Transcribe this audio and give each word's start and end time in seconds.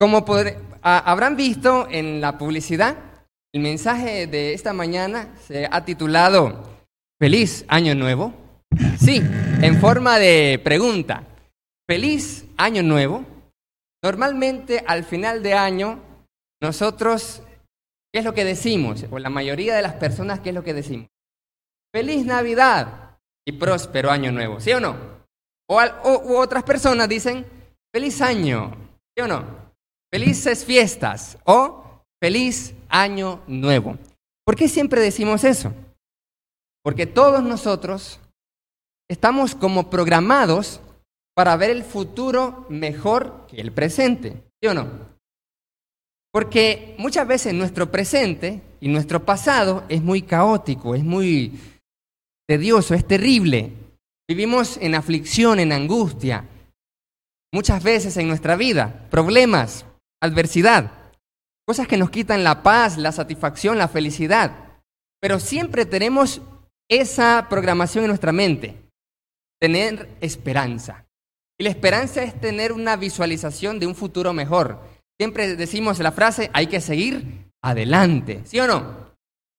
Como 0.00 0.24
habrán 0.82 1.36
visto 1.36 1.88
en 1.90 2.20
la 2.20 2.38
publicidad, 2.38 2.96
el 3.52 3.60
mensaje 3.60 4.28
de 4.28 4.54
esta 4.54 4.72
mañana 4.72 5.34
se 5.44 5.68
ha 5.68 5.84
titulado 5.84 6.78
Feliz 7.18 7.64
Año 7.66 7.96
Nuevo. 7.96 8.32
Sí, 8.96 9.20
en 9.60 9.80
forma 9.80 10.20
de 10.20 10.60
pregunta. 10.62 11.24
Feliz 11.88 12.44
Año 12.56 12.84
Nuevo. 12.84 13.24
Normalmente 14.00 14.84
al 14.86 15.02
final 15.02 15.42
de 15.42 15.54
año, 15.54 15.98
nosotros, 16.62 17.42
¿qué 18.12 18.20
es 18.20 18.24
lo 18.24 18.34
que 18.34 18.44
decimos? 18.44 19.04
O 19.10 19.18
la 19.18 19.30
mayoría 19.30 19.74
de 19.74 19.82
las 19.82 19.94
personas, 19.94 20.38
¿qué 20.38 20.50
es 20.50 20.54
lo 20.54 20.62
que 20.62 20.74
decimos? 20.74 21.08
Feliz 21.92 22.24
Navidad 22.24 23.18
y 23.44 23.50
próspero 23.50 24.12
Año 24.12 24.30
Nuevo, 24.30 24.60
¿sí 24.60 24.70
o 24.72 24.78
no? 24.78 24.96
O, 25.68 25.80
o 25.80 26.38
otras 26.38 26.62
personas 26.62 27.08
dicen, 27.08 27.44
feliz 27.92 28.20
año, 28.20 28.76
¿sí 29.16 29.24
o 29.24 29.26
no? 29.26 29.67
Felices 30.10 30.64
fiestas 30.64 31.38
o 31.44 32.02
feliz 32.20 32.74
año 32.88 33.42
nuevo. 33.46 33.98
¿Por 34.44 34.56
qué 34.56 34.68
siempre 34.68 35.02
decimos 35.02 35.44
eso? 35.44 35.74
Porque 36.82 37.06
todos 37.06 37.42
nosotros 37.42 38.18
estamos 39.10 39.54
como 39.54 39.90
programados 39.90 40.80
para 41.36 41.56
ver 41.56 41.70
el 41.70 41.84
futuro 41.84 42.66
mejor 42.70 43.46
que 43.46 43.60
el 43.60 43.72
presente, 43.72 44.42
¿sí 44.60 44.68
o 44.68 44.74
no? 44.74 44.88
Porque 46.32 46.94
muchas 46.98 47.26
veces 47.26 47.52
nuestro 47.54 47.90
presente 47.90 48.62
y 48.80 48.88
nuestro 48.88 49.24
pasado 49.24 49.84
es 49.88 50.02
muy 50.02 50.22
caótico, 50.22 50.94
es 50.94 51.04
muy 51.04 51.58
tedioso, 52.48 52.94
es 52.94 53.06
terrible. 53.06 53.72
Vivimos 54.26 54.78
en 54.78 54.94
aflicción, 54.94 55.60
en 55.60 55.72
angustia. 55.72 56.46
Muchas 57.52 57.82
veces 57.82 58.16
en 58.16 58.28
nuestra 58.28 58.56
vida, 58.56 59.06
problemas, 59.10 59.84
adversidad, 60.20 60.92
cosas 61.66 61.86
que 61.86 61.96
nos 61.96 62.10
quitan 62.10 62.44
la 62.44 62.62
paz, 62.62 62.96
la 62.96 63.12
satisfacción, 63.12 63.78
la 63.78 63.88
felicidad. 63.88 64.80
Pero 65.20 65.38
siempre 65.38 65.84
tenemos 65.84 66.40
esa 66.88 67.46
programación 67.50 68.04
en 68.04 68.08
nuestra 68.08 68.32
mente, 68.32 68.76
tener 69.60 70.08
esperanza. 70.20 71.04
Y 71.60 71.64
la 71.64 71.70
esperanza 71.70 72.22
es 72.22 72.40
tener 72.40 72.72
una 72.72 72.96
visualización 72.96 73.78
de 73.78 73.86
un 73.86 73.94
futuro 73.94 74.32
mejor. 74.32 74.80
Siempre 75.18 75.56
decimos 75.56 75.98
la 75.98 76.12
frase, 76.12 76.50
hay 76.52 76.68
que 76.68 76.80
seguir 76.80 77.50
adelante, 77.62 78.42
¿sí 78.44 78.60
o 78.60 78.66
no? 78.66 79.08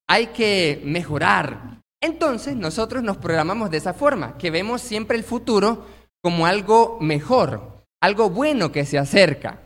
Hay 0.08 0.28
que 0.28 0.82
mejorar. 0.86 1.82
Entonces 2.02 2.56
nosotros 2.56 3.04
nos 3.04 3.18
programamos 3.18 3.70
de 3.70 3.78
esa 3.78 3.94
forma, 3.94 4.38
que 4.38 4.52
vemos 4.52 4.82
siempre 4.82 5.18
el 5.18 5.26
futuro 5.26 5.86
como 6.22 6.46
algo 6.46 6.98
mejor, 7.02 7.84
algo 8.02 8.30
bueno 8.30 8.72
que 8.72 8.86
se 8.86 8.98
acerca. 8.98 9.62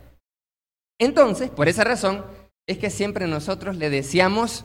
Entonces, 1.00 1.50
por 1.50 1.68
esa 1.68 1.84
razón, 1.84 2.24
es 2.66 2.78
que 2.78 2.90
siempre 2.90 3.26
nosotros 3.26 3.76
le 3.76 3.90
deseamos 3.90 4.64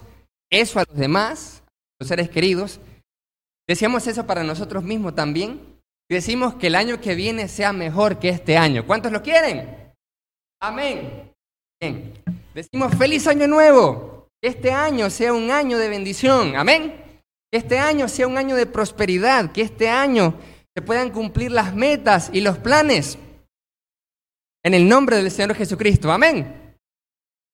eso 0.52 0.80
a 0.80 0.86
los 0.88 0.98
demás, 0.98 1.64
a 1.66 1.70
los 2.00 2.08
seres 2.08 2.30
queridos, 2.30 2.80
deseamos 3.68 4.08
eso 4.08 4.26
para 4.26 4.44
nosotros 4.44 4.84
mismos 4.84 5.16
también, 5.16 5.60
y 6.10 6.16
decimos 6.16 6.56
que 6.56 6.68
el 6.68 6.76
año 6.76 7.00
que 7.00 7.16
viene 7.16 7.48
sea 7.48 7.72
mejor 7.72 8.20
que 8.20 8.30
este 8.30 8.58
año. 8.58 8.86
¿Cuántos 8.86 9.12
lo 9.12 9.22
quieren? 9.22 9.94
Amén. 10.60 11.32
Decimos 12.54 12.96
feliz 12.96 13.28
año 13.28 13.48
nuevo, 13.48 14.28
que 14.42 14.50
este 14.50 14.72
año 14.72 15.10
sea 15.10 15.34
un 15.34 15.52
año 15.52 15.78
de 15.78 15.88
bendición. 15.88 16.56
Amén. 16.56 17.04
Que 17.52 17.60
este 17.60 17.78
año 17.78 18.08
sea 18.08 18.28
un 18.28 18.38
año 18.38 18.56
de 18.56 18.66
prosperidad, 18.66 19.52
que 19.52 19.62
este 19.62 19.90
año 19.90 20.34
se 20.76 20.82
puedan 20.82 21.12
cumplir 21.12 21.52
las 21.52 21.76
metas 21.76 22.30
y 22.34 22.42
los 22.42 22.58
planes 22.58 23.18
en 24.64 24.74
el 24.74 24.88
nombre 24.88 25.18
del 25.18 25.32
Señor 25.32 25.56
Jesucristo. 25.56 26.12
Amén. 26.12 26.76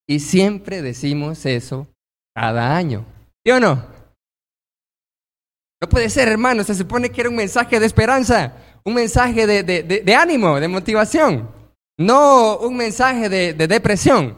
Y 0.08 0.20
siempre 0.20 0.82
decimos 0.82 1.46
eso 1.46 1.88
cada 2.36 2.76
año. 2.76 3.06
¿Sí 3.44 3.52
o 3.52 3.60
no? 3.60 3.86
No 5.82 5.90
puede 5.90 6.10
ser, 6.10 6.28
hermano. 6.28 6.64
Se 6.64 6.76
supone 6.76 7.10
que 7.10 7.22
era 7.22 7.30
un 7.30 7.36
mensaje 7.36 7.80
de 7.80 7.86
esperanza, 7.86 8.54
un 8.84 8.94
mensaje 8.94 9.46
de, 9.46 10.16
ánimo, 10.16 10.60
de 10.60 10.68
motivación. 10.68 11.50
No 11.98 12.58
un 12.58 12.76
mensaje 12.76 13.30
de, 13.30 13.54
depresión, 13.54 14.36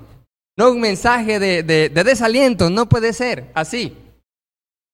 no 0.57 0.71
un 0.71 0.79
mensaje 0.79 1.39
de, 1.39 1.89
desaliento. 1.89 2.69
No 2.69 2.87
puede 2.87 3.13
ser 3.13 3.49
así. 3.53 3.95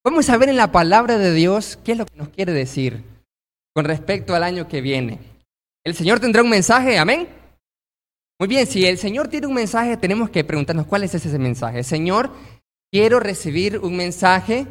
Vamos 0.03 0.30
a 0.30 0.38
ver 0.38 0.50
en 0.50 0.58
la 0.58 0.72
palabra 0.72 1.18
de 1.18 1.34
Dios 1.34 1.80
qué 1.84 1.94
es 1.94 1.97
lo 1.97 2.06
que 2.06 2.18
nos 2.18 2.30
quiere 2.30 2.52
decir 2.52 3.03
con 3.74 3.86
respecto 3.86 4.36
al 4.36 4.44
año 4.44 4.68
que 4.68 4.81
viene. 4.81 5.20
El 5.86 5.96
Señor 5.96 6.20
tendrá 6.20 6.44
un 6.44 6.50
mensaje, 6.50 6.97
amén. 6.97 7.28
Muy 8.44 8.50
bien, 8.50 8.68
si 8.68 8.86
el 8.86 8.98
Señor 8.98 9.30
tiene 9.30 9.48
un 9.48 9.54
mensaje, 9.54 9.96
tenemos 9.96 10.30
que 10.30 10.44
preguntarnos 10.44 10.86
cuál 10.86 11.06
es 11.06 11.16
ese 11.16 11.40
mensaje. 11.40 11.81
Señor, 11.81 12.30
quiero 12.92 13.22
recibir 13.22 13.80
un 13.80 13.96
mensaje 13.96 14.68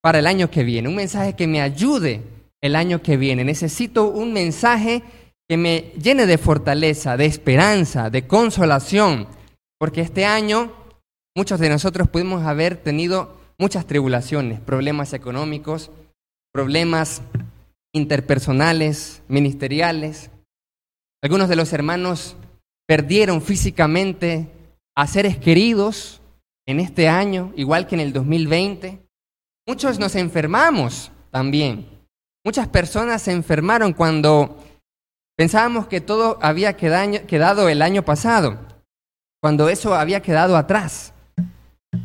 para 0.00 0.20
el 0.20 0.28
año 0.28 0.48
que 0.48 0.62
viene, 0.62 0.88
un 0.88 0.94
mensaje 0.94 1.34
que 1.34 1.48
me 1.48 1.60
ayude 1.60 2.22
el 2.60 2.76
año 2.76 3.02
que 3.02 3.16
viene. 3.16 3.42
Necesito 3.42 4.06
un 4.06 4.32
mensaje 4.32 5.02
que 5.48 5.56
me 5.56 5.92
llene 6.00 6.24
de 6.26 6.38
fortaleza, 6.38 7.16
de 7.16 7.26
esperanza, 7.26 8.10
de 8.10 8.28
consolación, 8.28 9.26
porque 9.76 10.02
este 10.02 10.24
año 10.24 10.72
muchos 11.36 11.58
de 11.58 11.68
nosotros 11.68 12.08
pudimos 12.08 12.46
haber 12.46 12.76
tenido 12.76 13.36
muchas 13.58 13.88
tribulaciones, 13.88 14.60
problemas 14.60 15.14
económicos, 15.14 15.90
problemas 16.52 17.22
interpersonales, 17.92 19.22
ministeriales. 19.26 20.30
Algunos 21.24 21.48
de 21.48 21.56
los 21.56 21.72
hermanos 21.72 22.36
perdieron 22.90 23.40
físicamente 23.40 24.48
a 24.96 25.06
seres 25.06 25.38
queridos 25.38 26.20
en 26.66 26.80
este 26.80 27.08
año, 27.08 27.52
igual 27.54 27.86
que 27.86 27.94
en 27.94 28.00
el 28.00 28.12
2020. 28.12 28.98
Muchos 29.64 30.00
nos 30.00 30.16
enfermamos 30.16 31.12
también. 31.30 31.86
Muchas 32.44 32.66
personas 32.66 33.22
se 33.22 33.30
enfermaron 33.30 33.92
cuando 33.92 34.58
pensábamos 35.36 35.86
que 35.86 36.00
todo 36.00 36.40
había 36.42 36.76
quedado 36.76 37.68
el 37.68 37.80
año 37.80 38.04
pasado, 38.04 38.58
cuando 39.40 39.68
eso 39.68 39.94
había 39.94 40.20
quedado 40.20 40.56
atrás. 40.56 41.12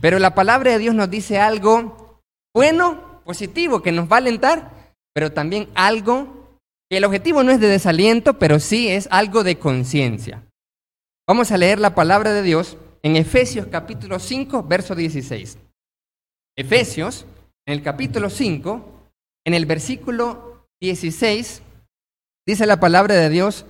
Pero 0.02 0.19
la 0.19 0.35
palabra 0.35 0.73
de 0.73 0.78
Dios 0.78 0.94
nos 0.94 1.09
dice 1.09 1.40
algo 1.40 2.22
bueno, 2.53 3.23
positivo, 3.23 3.81
que 3.81 3.91
nos 3.91 4.07
va 4.07 4.17
a 4.17 4.19
alentar, 4.19 4.72
pero 5.16 5.31
también 5.31 5.67
algo 5.73 6.59
que 6.91 6.97
el 6.97 7.06
objetivo 7.06 7.41
no 7.41 7.52
es 7.52 7.59
de 7.59 7.69
desaliento, 7.69 8.38
pero 8.38 8.59
sí 8.59 8.88
es 8.88 9.07
algo 9.09 9.44
de 9.44 9.57
conciencia. 9.57 10.45
Vamos 11.28 11.52
a 11.52 11.58
leer 11.58 11.80
la 11.80 11.96
palabra 11.96 12.34
de 12.34 12.44
Dios 12.44 12.78
en 13.02 13.16
Efesios 13.16 13.66
capítulo 13.72 14.19
5, 14.19 14.62
verso 14.62 14.94
16. 14.94 15.58
Efesios, 16.56 17.25
en 17.66 17.74
el 17.74 17.81
capítulo 17.81 18.30
5, 18.30 19.09
en 19.44 19.53
el 19.56 19.66
versículo 19.66 20.68
16, 20.80 21.64
dice 22.46 22.68
la 22.68 22.80
palabra 22.80 23.16
de 23.16 23.30
Dios 23.30 23.66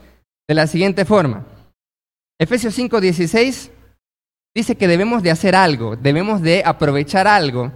de 0.49 0.53
la 0.53 0.67
siguiente 0.67 1.05
forma. 1.05 1.47
Efesios 2.37 2.73
5, 2.73 2.99
16 2.99 3.71
dice 4.53 4.75
que 4.75 4.89
debemos 4.89 5.23
de 5.23 5.31
hacer 5.31 5.55
algo, 5.55 5.95
debemos 5.95 6.41
de 6.41 6.61
aprovechar 6.65 7.25
algo, 7.25 7.71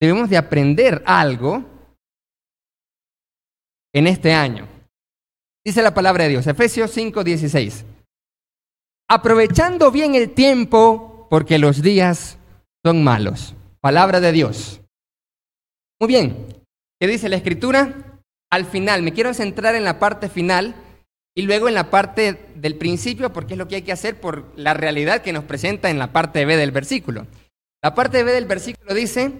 debemos 0.00 0.30
de 0.30 0.38
aprender 0.38 1.02
algo 1.04 1.66
en 3.92 4.06
este 4.06 4.32
año. 4.32 4.66
Dice 5.62 5.82
la 5.82 5.92
palabra 5.92 6.24
de 6.24 6.30
Dios, 6.30 6.46
Efesios 6.46 6.90
5, 6.92 7.22
16 7.24 7.84
aprovechando 9.08 9.90
bien 9.90 10.14
el 10.14 10.30
tiempo 10.30 11.26
porque 11.30 11.58
los 11.58 11.82
días 11.82 12.38
son 12.84 13.02
malos. 13.02 13.54
Palabra 13.80 14.20
de 14.20 14.32
Dios. 14.32 14.82
Muy 16.00 16.08
bien, 16.08 16.46
¿qué 17.00 17.06
dice 17.06 17.28
la 17.28 17.36
escritura? 17.36 18.20
Al 18.50 18.64
final, 18.66 19.02
me 19.02 19.12
quiero 19.12 19.34
centrar 19.34 19.74
en 19.74 19.84
la 19.84 19.98
parte 19.98 20.28
final 20.28 20.74
y 21.34 21.42
luego 21.42 21.68
en 21.68 21.74
la 21.74 21.90
parte 21.90 22.50
del 22.54 22.76
principio 22.76 23.32
porque 23.32 23.54
es 23.54 23.58
lo 23.58 23.68
que 23.68 23.76
hay 23.76 23.82
que 23.82 23.92
hacer 23.92 24.20
por 24.20 24.52
la 24.56 24.74
realidad 24.74 25.22
que 25.22 25.32
nos 25.32 25.44
presenta 25.44 25.90
en 25.90 25.98
la 25.98 26.12
parte 26.12 26.44
B 26.44 26.56
del 26.56 26.70
versículo. 26.70 27.26
La 27.82 27.94
parte 27.94 28.22
B 28.24 28.32
del 28.32 28.46
versículo 28.46 28.94
dice, 28.94 29.32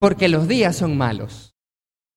porque 0.00 0.28
los 0.28 0.48
días 0.48 0.76
son 0.76 0.96
malos. 0.96 1.54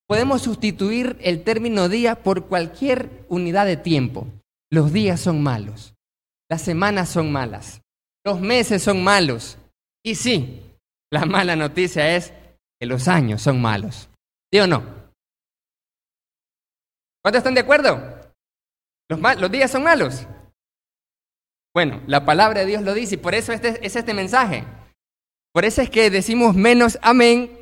Podemos 0.08 0.42
sustituir 0.42 1.18
el 1.22 1.44
término 1.44 1.88
día 1.90 2.24
por 2.24 2.48
cualquier 2.48 3.26
unidad 3.28 3.66
de 3.66 3.78
tiempo. 3.78 4.28
Los 4.72 4.92
días 4.92 5.20
son 5.20 5.44
malos. 5.44 5.94
Las 6.50 6.62
semanas 6.62 7.10
son 7.10 7.32
malas, 7.32 7.82
los 8.26 8.42
meses 8.42 8.82
son 8.82 9.04
malos. 9.04 9.58
Y 10.04 10.16
sí, 10.16 10.64
la 11.12 11.26
mala 11.26 11.56
noticia 11.56 12.16
es 12.16 12.34
que 12.80 12.88
los 12.88 13.08
años 13.08 13.42
son 13.42 13.62
malos. 13.62 14.10
¿Sí 14.52 14.60
o 14.60 14.68
no? 14.68 14.84
¿Cuántos 17.22 17.40
están 17.40 17.54
de 17.54 17.62
acuerdo? 17.62 18.02
¿Los, 19.10 19.52
días 19.52 19.72
son 19.72 19.84
malos? 19.84 20.26
Bueno, 21.74 22.02
la 22.08 22.26
palabra 22.26 22.62
de 22.62 22.66
Dios 22.66 22.82
lo 22.82 22.94
dice 22.94 23.16
y 23.16 23.18
por 23.18 23.36
eso 23.36 23.54
este, 23.54 23.86
es 23.86 23.96
este 23.96 24.14
mensaje. 24.14 24.66
Por 25.54 25.66
eso 25.66 25.82
es 25.82 25.90
que 25.90 26.10
decimos 26.10 26.56
menos 26.56 26.98
amén 27.02 27.60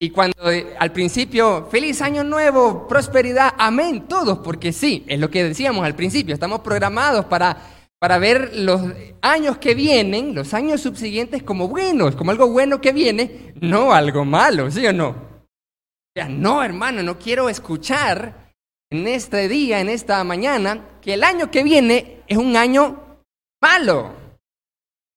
y 0.00 0.10
cuando 0.10 0.50
eh, 0.50 0.76
al 0.78 0.92
principio, 0.92 1.66
feliz 1.70 2.00
año 2.02 2.22
nuevo, 2.22 2.86
prosperidad, 2.86 3.54
amén, 3.58 4.06
todos, 4.06 4.38
porque 4.38 4.72
sí, 4.72 5.04
es 5.08 5.18
lo 5.18 5.28
que 5.28 5.42
decíamos 5.42 5.84
al 5.84 5.96
principio, 5.96 6.34
estamos 6.34 6.60
programados 6.60 7.24
para 7.24 7.77
para 8.00 8.18
ver 8.18 8.54
los 8.54 8.80
años 9.22 9.58
que 9.58 9.74
vienen, 9.74 10.34
los 10.34 10.54
años 10.54 10.80
subsiguientes 10.80 11.42
como 11.42 11.68
buenos, 11.68 12.14
como 12.14 12.30
algo 12.30 12.48
bueno 12.48 12.80
que 12.80 12.92
viene, 12.92 13.52
no 13.60 13.92
algo 13.92 14.24
malo, 14.24 14.70
¿sí 14.70 14.86
o 14.86 14.92
no? 14.92 15.08
O 15.08 16.12
sea, 16.14 16.28
no, 16.28 16.62
hermano, 16.62 17.02
no 17.02 17.18
quiero 17.18 17.48
escuchar 17.48 18.54
en 18.90 19.08
este 19.08 19.48
día, 19.48 19.80
en 19.80 19.88
esta 19.88 20.22
mañana, 20.24 20.98
que 21.02 21.14
el 21.14 21.24
año 21.24 21.50
que 21.50 21.62
viene 21.62 22.22
es 22.26 22.38
un 22.38 22.56
año 22.56 23.20
malo. 23.60 24.12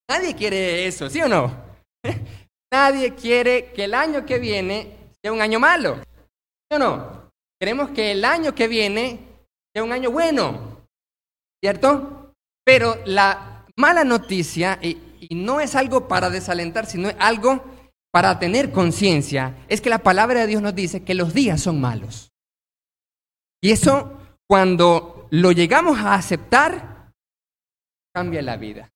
Nadie 0.09 0.35
quiere 0.35 0.87
eso, 0.87 1.09
¿sí 1.09 1.21
o 1.21 1.27
no? 1.27 1.55
Nadie 2.73 3.13
quiere 3.13 3.71
que 3.73 3.83
el 3.83 3.93
año 3.93 4.25
que 4.25 4.39
viene 4.39 5.11
sea 5.21 5.31
un 5.31 5.41
año 5.41 5.59
malo, 5.59 5.97
¿sí 5.97 6.75
o 6.75 6.79
no? 6.79 7.31
Queremos 7.59 7.91
que 7.91 8.11
el 8.11 8.25
año 8.25 8.55
que 8.55 8.67
viene 8.67 9.19
sea 9.73 9.83
un 9.83 9.91
año 9.91 10.09
bueno, 10.09 10.81
¿cierto? 11.63 12.20
Pero 12.71 13.01
la 13.03 13.65
mala 13.75 14.05
noticia, 14.05 14.79
y, 14.81 14.97
no 15.31 15.59
es 15.59 15.75
algo 15.75 16.07
para 16.07 16.29
desalentar, 16.29 16.85
sino 16.85 17.09
algo 17.19 17.61
para 18.13 18.39
tener 18.39 18.71
conciencia, 18.71 19.57
es 19.67 19.81
que 19.81 19.89
la 19.89 19.97
palabra 19.97 20.39
de 20.39 20.47
Dios 20.47 20.61
nos 20.61 20.73
dice 20.73 21.03
que 21.03 21.13
los 21.13 21.33
días 21.33 21.59
son 21.59 21.81
malos. 21.81 22.31
Y 23.61 23.71
eso, 23.71 24.17
cuando 24.47 25.27
lo 25.31 25.51
llegamos 25.51 25.99
a 25.99 26.13
aceptar, 26.13 27.11
cambia 28.15 28.41
la 28.41 28.55
vida. 28.55 28.89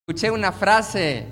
Escuché 0.00 0.32
una 0.32 0.50
frase 0.50 1.28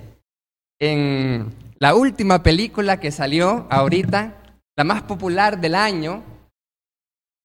en 0.80 1.52
la 1.80 1.96
última 1.96 2.44
película 2.44 3.00
que 3.00 3.10
salió 3.10 3.66
ahorita, 3.70 4.40
la 4.76 4.84
más 4.84 5.02
popular 5.02 5.60
del 5.60 5.74
año, 5.74 6.22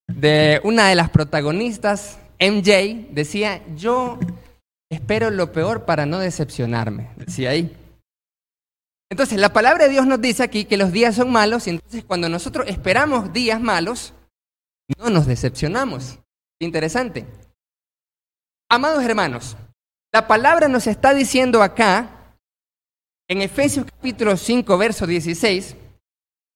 de 0.07 0.61
una 0.63 0.89
de 0.89 0.95
las 0.95 1.09
protagonistas 1.09 2.19
MJ 2.51 3.07
decía, 3.11 3.61
yo 3.75 4.19
espero 4.89 5.29
lo 5.29 5.51
peor 5.51 5.85
para 5.85 6.05
no 6.05 6.19
decepcionarme, 6.19 7.09
decía 7.15 7.51
ahí. 7.51 7.75
Entonces, 9.09 9.39
la 9.39 9.53
palabra 9.53 9.85
de 9.85 9.91
Dios 9.91 10.07
nos 10.07 10.19
dice 10.19 10.43
aquí 10.43 10.65
que 10.65 10.75
los 10.75 10.91
días 10.91 11.15
son 11.15 11.31
malos 11.31 11.67
y 11.67 11.69
entonces 11.69 12.03
cuando 12.03 12.27
nosotros 12.29 12.67
esperamos 12.67 13.31
días 13.31 13.61
malos, 13.61 14.13
no 14.97 15.09
nos 15.09 15.27
decepcionamos. 15.27 16.19
Interesante. 16.59 17.25
Amados 18.69 19.03
hermanos, 19.03 19.55
la 20.11 20.27
palabra 20.27 20.67
nos 20.67 20.87
está 20.87 21.13
diciendo 21.13 21.61
acá, 21.61 22.37
en 23.29 23.41
Efesios 23.41 23.85
capítulo 23.85 24.35
5, 24.35 24.77
verso 24.77 25.05
16, 25.05 25.75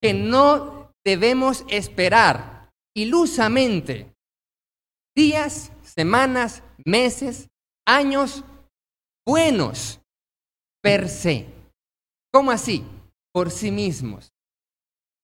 que 0.01 0.13
no 0.13 0.91
debemos 1.05 1.63
esperar 1.69 2.69
ilusamente 2.95 4.11
días, 5.15 5.71
semanas, 5.97 6.61
meses, 6.85 7.49
años 7.88 8.44
buenos 9.25 9.99
per 10.81 11.09
se. 11.09 11.47
¿Cómo 12.31 12.51
así? 12.51 12.85
Por 13.33 13.49
sí 13.49 13.71
mismos. 13.71 14.31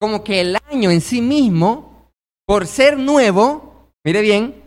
Como 0.02 0.24
que 0.24 0.42
el 0.42 0.58
año 0.72 0.90
en 0.90 1.00
sí 1.00 1.22
mismo, 1.22 2.12
por 2.48 2.66
ser 2.66 2.98
nuevo, 2.98 3.92
mire 4.04 4.22
bien, 4.22 4.64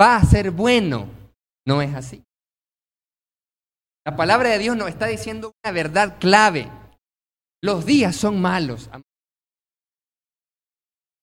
va 0.00 0.16
a 0.16 0.24
ser 0.24 0.50
bueno. 0.50 1.08
No 1.66 1.80
es 1.80 1.94
así. 1.94 2.22
La 4.04 4.16
palabra 4.16 4.50
de 4.50 4.58
Dios 4.58 4.76
nos 4.76 4.88
está 4.88 5.06
diciendo 5.06 5.52
una 5.64 5.72
verdad 5.72 6.18
clave. 6.18 6.70
Los 7.62 7.86
días 7.86 8.14
son 8.14 8.40
malos. 8.42 8.90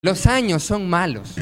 Los 0.01 0.25
años 0.25 0.63
son 0.63 0.89
malos 0.89 1.35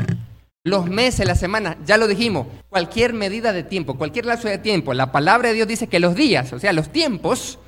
los 0.66 0.90
meses, 0.90 1.28
las 1.28 1.40
semanas, 1.40 1.78
ya 1.86 1.96
lo 1.96 2.08
dijimos, 2.08 2.48
cualquier 2.70 3.14
medida 3.14 3.54
de 3.54 3.62
tiempo, 3.64 4.00
cualquier 4.00 4.26
lazo 4.26 4.48
de 4.48 4.58
tiempo, 4.58 4.96
la 4.96 5.12
palabra 5.12 5.50
de 5.50 5.56
Dios 5.56 5.68
dice 5.68 5.88
que 5.88 6.00
los 6.00 6.16
días, 6.16 6.52
o 6.54 6.60
sea, 6.60 6.74
los 6.74 6.92
tiempos, 6.92 7.60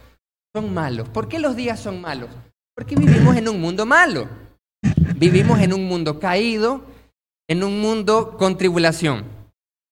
son 0.53 0.73
malos. 0.73 1.07
¿Por 1.09 1.27
qué 1.27 1.37
los 1.37 1.55
días 1.55 1.79
son 1.79 2.01
malos? 2.01 2.29
Porque 2.75 2.95
vivimos 2.95 3.37
en 3.37 3.47
un 3.47 3.61
mundo 3.61 3.85
malo. 3.85 4.27
Vivimos 5.15 5.59
en 5.59 5.73
un 5.73 5.87
mundo 5.87 6.19
caído, 6.19 6.85
en 7.47 7.63
un 7.63 7.79
mundo 7.79 8.35
con 8.35 8.57
tribulación. 8.57 9.25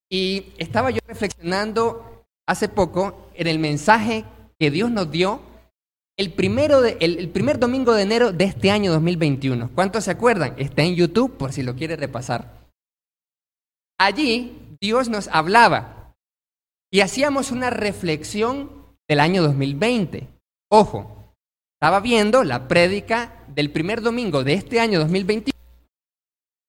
Y 0.10 0.48
estaba 0.58 0.90
yo 0.90 1.00
reflexionando 1.06 2.26
hace 2.48 2.70
poco 2.70 3.30
en 3.36 3.46
el 3.46 3.60
mensaje 3.60 4.26
que 4.58 4.72
Dios 4.72 4.90
nos 4.90 5.12
dio 5.12 5.42
el, 6.18 6.34
primero 6.34 6.84
el 6.84 7.30
primer 7.30 7.60
domingo 7.60 7.94
de 7.94 8.02
enero 8.02 8.32
de 8.32 8.46
este 8.46 8.72
año 8.72 8.92
2021. 8.94 9.70
¿Cuántos 9.76 10.06
se 10.06 10.12
acuerdan? 10.12 10.56
Está 10.58 10.82
en 10.82 10.96
YouTube 10.96 11.38
por 11.38 11.54
si 11.54 11.62
lo 11.62 11.76
quiere 11.76 11.96
repasar. 11.98 12.65
Allí 13.98 14.78
Dios 14.82 15.10
nos 15.10 15.28
hablaba 15.30 16.16
y 16.92 17.02
hacíamos 17.02 17.52
una 17.52 17.70
reflexión 17.70 18.70
del 19.08 19.20
año 19.20 19.42
2020. 19.42 20.28
Ojo, 20.70 21.34
estaba 21.76 22.00
viendo 22.02 22.44
la 22.44 22.68
prédica 22.68 23.44
del 23.48 23.72
primer 23.72 24.02
domingo 24.02 24.44
de 24.44 24.54
este 24.54 24.80
año 24.80 25.00
2021 25.00 25.56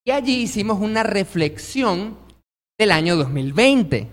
y 0.04 0.12
allí 0.12 0.42
hicimos 0.42 0.80
una 0.80 1.02
reflexión 1.02 2.16
del 2.78 2.92
año 2.92 3.16
2020. 3.16 4.08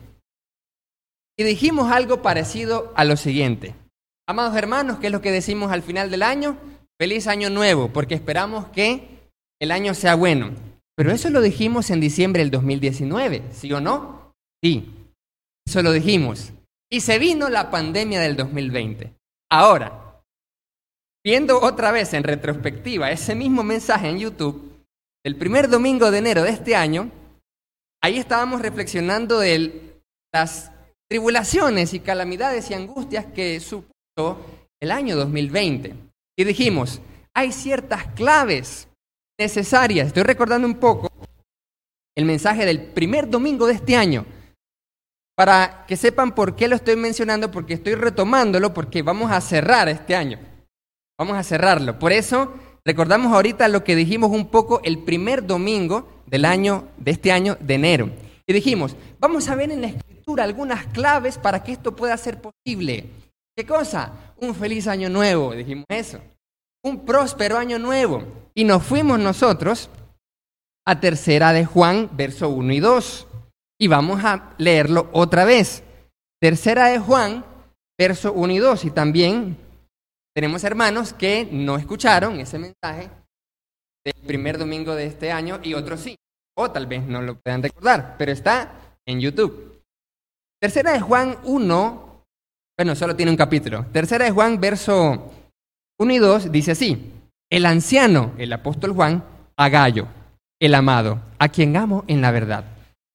Y 1.38 1.44
dijimos 1.44 1.92
algo 1.92 2.22
parecido 2.24 2.94
a 2.96 3.06
lo 3.06 3.16
siguiente. 3.16 3.76
Amados 4.28 4.56
hermanos, 4.56 4.98
¿qué 5.00 5.08
es 5.08 5.14
lo 5.14 5.22
que 5.22 5.32
decimos 5.32 5.72
al 5.72 5.84
final 5.84 6.10
del 6.10 6.24
año? 6.24 6.58
Feliz 7.00 7.28
año 7.28 7.50
nuevo, 7.50 7.90
porque 7.90 8.16
esperamos 8.16 8.70
que 8.70 9.30
el 9.60 9.72
año 9.72 9.94
sea 9.94 10.16
bueno. 10.16 10.73
Pero 10.96 11.12
eso 11.12 11.30
lo 11.30 11.42
dijimos 11.42 11.90
en 11.90 12.00
diciembre 12.00 12.42
del 12.42 12.52
2019, 12.52 13.44
¿sí 13.52 13.72
o 13.74 13.82
no? 13.82 14.34
Sí, 14.64 14.94
eso 15.66 15.82
lo 15.82 15.92
dijimos. 15.92 16.54
Y 16.92 17.02
se 17.02 17.18
vino 17.18 17.50
la 17.50 17.72
pandemia 17.72 18.22
del 18.22 18.36
2020. 18.36 19.14
Ahora, 19.52 20.22
viendo 21.26 21.60
otra 21.60 21.92
vez 21.92 22.14
en 22.14 22.24
retrospectiva 22.24 23.12
ese 23.12 23.34
mismo 23.34 23.64
mensaje 23.64 24.10
en 24.10 24.20
YouTube, 24.20 24.86
el 25.26 25.36
primer 25.36 25.70
domingo 25.70 26.12
de 26.12 26.20
enero 26.20 26.44
de 26.44 26.52
este 26.52 26.76
año, 26.76 27.10
ahí 28.04 28.20
estábamos 28.20 28.62
reflexionando 28.62 29.40
de 29.40 30.02
las 30.34 30.72
tribulaciones 31.10 31.94
y 31.94 32.00
calamidades 32.00 32.70
y 32.70 32.74
angustias 32.74 33.26
que 33.28 33.60
supuso 33.60 34.40
el 34.82 34.92
año 34.92 35.16
2020. 35.16 35.96
Y 36.38 36.44
dijimos, 36.44 37.02
hay 37.34 37.52
ciertas 37.52 38.08
claves 38.14 38.88
necesarias. 39.40 40.08
Estoy 40.08 40.24
recordando 40.24 40.68
un 40.68 40.76
poco 40.76 41.10
el 42.16 42.26
mensaje 42.26 42.66
del 42.66 42.82
primer 42.82 43.30
domingo 43.30 43.66
de 43.66 43.74
este 43.74 43.96
año, 43.96 44.26
para 45.36 45.86
que 45.88 45.98
sepan 45.98 46.36
por 46.36 46.56
qué 46.56 46.68
lo 46.68 46.76
estoy 46.76 46.96
mencionando, 46.96 47.50
porque 47.50 47.74
estoy 47.74 47.96
retomándolo, 47.96 48.74
porque 48.74 49.02
vamos 49.02 49.32
a 49.32 49.42
cerrar 49.42 49.90
este 49.90 50.16
año. 50.16 50.40
Vamos 51.18 51.38
a 51.38 51.44
cerrarlo. 51.44 51.98
Por 51.98 52.12
eso 52.12 52.54
recordamos 52.86 53.34
ahorita 53.34 53.68
lo 53.68 53.84
que 53.84 53.96
dijimos 53.96 54.30
un 54.32 54.48
poco 54.48 54.82
el 54.84 55.00
primer 55.00 55.46
domingo 55.46 56.24
del 56.28 56.46
año, 56.46 56.88
de 56.98 57.12
este 57.12 57.32
año 57.32 57.58
de 57.60 57.74
enero. 57.74 58.12
Y 58.46 58.54
dijimos, 58.54 58.96
vamos 59.20 59.50
a 59.50 59.56
ver 59.56 59.72
en 59.72 59.82
la 59.82 59.88
escritura 59.88 60.44
algunas 60.44 60.86
claves 60.88 61.38
para 61.38 61.64
que 61.64 61.72
esto 61.72 61.96
pueda 61.96 62.16
ser 62.18 62.40
posible. 62.40 63.10
¿Qué 63.56 63.66
cosa? 63.66 64.34
Un 64.38 64.54
feliz 64.54 64.88
año 64.88 65.10
nuevo, 65.10 65.56
dijimos 65.56 65.86
eso 65.90 66.20
un 66.84 67.06
próspero 67.06 67.58
año 67.58 67.80
nuevo. 67.80 68.24
Y 68.56 68.64
nos 68.66 68.84
fuimos 68.84 69.20
nosotros 69.20 69.90
a 70.86 71.00
tercera 71.00 71.54
de 71.54 71.66
Juan, 71.66 72.10
verso 72.14 72.50
1 72.50 72.74
y 72.74 72.80
2. 72.80 73.28
Y 73.80 73.88
vamos 73.88 74.24
a 74.24 74.54
leerlo 74.58 75.10
otra 75.12 75.46
vez. 75.46 75.84
Tercera 76.40 76.88
de 76.88 77.00
Juan, 77.00 77.44
verso 77.98 78.34
1 78.34 78.54
y 78.54 78.58
2. 78.60 78.86
Y 78.86 78.92
también 78.92 79.58
tenemos 80.36 80.64
hermanos 80.64 81.14
que 81.14 81.48
no 81.52 81.78
escucharon 81.78 82.40
ese 82.40 82.60
mensaje 82.60 83.10
del 84.06 84.16
primer 84.26 84.58
domingo 84.58 84.94
de 84.96 85.06
este 85.06 85.32
año 85.32 85.60
y 85.64 85.74
otros 85.74 86.02
sí. 86.02 86.16
O 86.56 86.70
tal 86.70 86.86
vez 86.86 87.04
no 87.04 87.22
lo 87.22 87.40
puedan 87.40 87.64
recordar, 87.64 88.16
pero 88.18 88.32
está 88.32 88.98
en 89.06 89.20
YouTube. 89.20 89.82
Tercera 90.62 90.92
de 90.94 91.02
Juan 91.02 91.38
1, 91.44 92.26
bueno, 92.78 92.96
solo 92.96 93.16
tiene 93.16 93.32
un 93.32 93.38
capítulo. 93.38 93.86
Tercera 93.92 94.26
de 94.26 94.32
Juan, 94.32 94.60
verso 94.60 95.32
1 95.98 96.14
y 96.14 96.18
2 96.20 96.52
dice 96.52 96.72
así, 96.72 97.13
el 97.54 97.68
anciano, 97.68 98.34
el 98.40 98.52
apóstol 98.52 98.94
Juan, 98.94 99.24
a 99.58 99.70
Gallo, 99.70 100.08
el 100.60 100.74
amado, 100.74 101.22
a 101.38 101.50
quien 101.50 101.78
amo 101.78 102.04
en 102.08 102.20
la 102.20 102.32
verdad. 102.32 102.66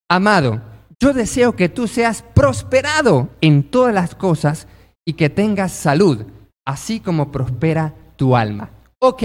Amado, 0.09 0.63
yo 1.01 1.13
deseo 1.13 1.57
que 1.57 1.69
tú 1.69 1.89
seas 1.89 2.23
prosperado 2.23 3.31
en 3.41 3.65
todas 3.65 3.93
las 3.93 4.15
cosas 4.15 4.69
y 5.05 5.15
que 5.15 5.29
tengas 5.29 5.73
salud, 5.73 6.25
así 6.65 7.01
como 7.01 7.33
prospera 7.33 7.97
tu 8.15 8.37
alma. 8.37 8.71
Ok, 9.01 9.25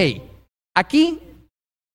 aquí 0.75 1.19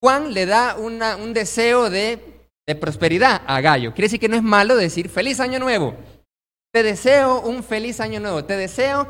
Juan 0.00 0.32
le 0.32 0.46
da 0.46 0.76
un 0.76 1.34
deseo 1.34 1.90
de, 1.90 2.22
de 2.68 2.74
prosperidad 2.76 3.42
a 3.48 3.60
Gallo. 3.60 3.94
Quiere 3.94 4.06
decir 4.06 4.20
que 4.20 4.28
no 4.28 4.36
es 4.36 4.44
malo 4.44 4.76
decir 4.76 5.08
feliz 5.08 5.40
año 5.40 5.58
nuevo. 5.58 5.96
Te 6.72 6.84
deseo 6.84 7.40
un 7.40 7.64
feliz 7.64 7.98
año 7.98 8.20
nuevo. 8.20 8.44
Te 8.44 8.56
deseo 8.56 9.08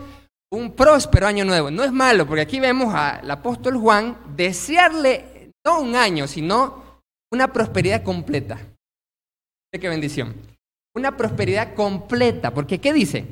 un 0.51 0.73
próspero 0.73 1.27
año 1.27 1.45
nuevo. 1.45 1.71
No 1.71 1.85
es 1.85 1.93
malo, 1.93 2.27
porque 2.27 2.43
aquí 2.43 2.61
vemos 2.61 2.95
al 2.95 3.31
apóstol 3.31 3.77
Juan 3.77 4.19
desearle 4.37 5.53
no 5.65 5.81
un 5.81 5.97
año, 5.97 6.27
sino 6.27 7.03
una 7.33 7.53
prosperidad 7.53 8.03
completa. 8.03 8.59
Qué 9.73 9.89
bendición. 9.89 10.35
una 10.95 11.17
prosperidad 11.17 11.75
completa, 11.75 12.53
porque 12.53 12.81
¿qué 12.81 12.93
dice? 12.93 13.25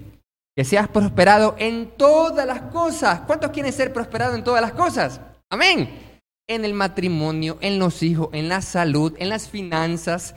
Que 0.56 0.64
seas 0.64 0.87
prosperado 0.87 1.56
en 1.58 1.96
todas 1.96 2.46
las 2.46 2.62
cosas. 2.70 3.23
¿Cuántos 3.23 3.50
quieren 3.50 3.73
ser 3.73 3.92
prosperados 3.92 4.37
en 4.37 4.44
todas 4.44 4.62
las 4.62 4.73
cosas? 4.73 5.20
Amén. 5.50 6.20
En 6.49 6.64
el 6.64 6.75
matrimonio, 6.75 7.58
en 7.61 7.80
los 7.80 8.04
hijos, 8.04 8.28
en 8.32 8.49
la 8.49 8.62
salud, 8.62 9.14
en 9.18 9.30
las 9.30 9.49
finanzas, 9.49 10.37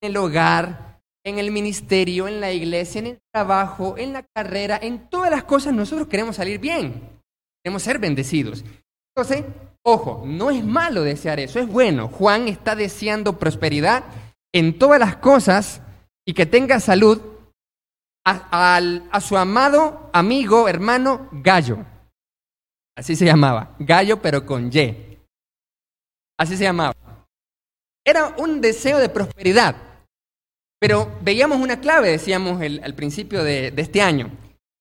en 0.00 0.10
el 0.10 0.16
hogar, 0.16 0.89
en 1.24 1.38
el 1.38 1.50
ministerio, 1.50 2.28
en 2.28 2.40
la 2.40 2.52
iglesia, 2.52 3.00
en 3.00 3.06
el 3.06 3.18
trabajo, 3.32 3.96
en 3.98 4.12
la 4.12 4.22
carrera, 4.22 4.78
en 4.80 5.08
todas 5.08 5.30
las 5.30 5.44
cosas 5.44 5.74
nosotros 5.74 6.08
queremos 6.08 6.36
salir 6.36 6.58
bien. 6.58 7.20
Queremos 7.62 7.82
ser 7.82 7.98
bendecidos. 7.98 8.64
Entonces, 9.14 9.44
ojo, 9.82 10.22
no 10.26 10.50
es 10.50 10.64
malo 10.64 11.02
desear 11.02 11.40
eso, 11.40 11.58
es 11.58 11.66
bueno. 11.66 12.08
Juan 12.08 12.48
está 12.48 12.74
deseando 12.74 13.38
prosperidad 13.38 14.04
en 14.52 14.78
todas 14.78 14.98
las 14.98 15.16
cosas 15.16 15.82
y 16.26 16.32
que 16.32 16.46
tenga 16.46 16.80
salud 16.80 17.20
a, 18.24 19.20
su 19.20 19.36
amado 19.36 20.10
amigo, 20.12 20.68
hermano 20.68 21.28
Gallo. 21.32 21.84
Así 22.96 23.16
se 23.16 23.24
llamaba, 23.24 23.74
Gallo 23.78 24.20
pero 24.20 24.44
con 24.44 24.70
Y. 24.72 25.18
Así 26.38 26.56
se 26.56 26.64
llamaba. 26.64 26.94
Era 28.04 28.34
un 28.38 28.60
deseo 28.60 28.98
de 28.98 29.08
prosperidad. 29.08 29.89
Pero 30.80 31.18
veíamos 31.22 31.60
una 31.60 31.80
clave, 31.80 32.10
decíamos 32.10 32.60
al 32.60 32.94
principio 32.94 33.44
de 33.44 33.72
este 33.76 34.00
año. 34.02 34.30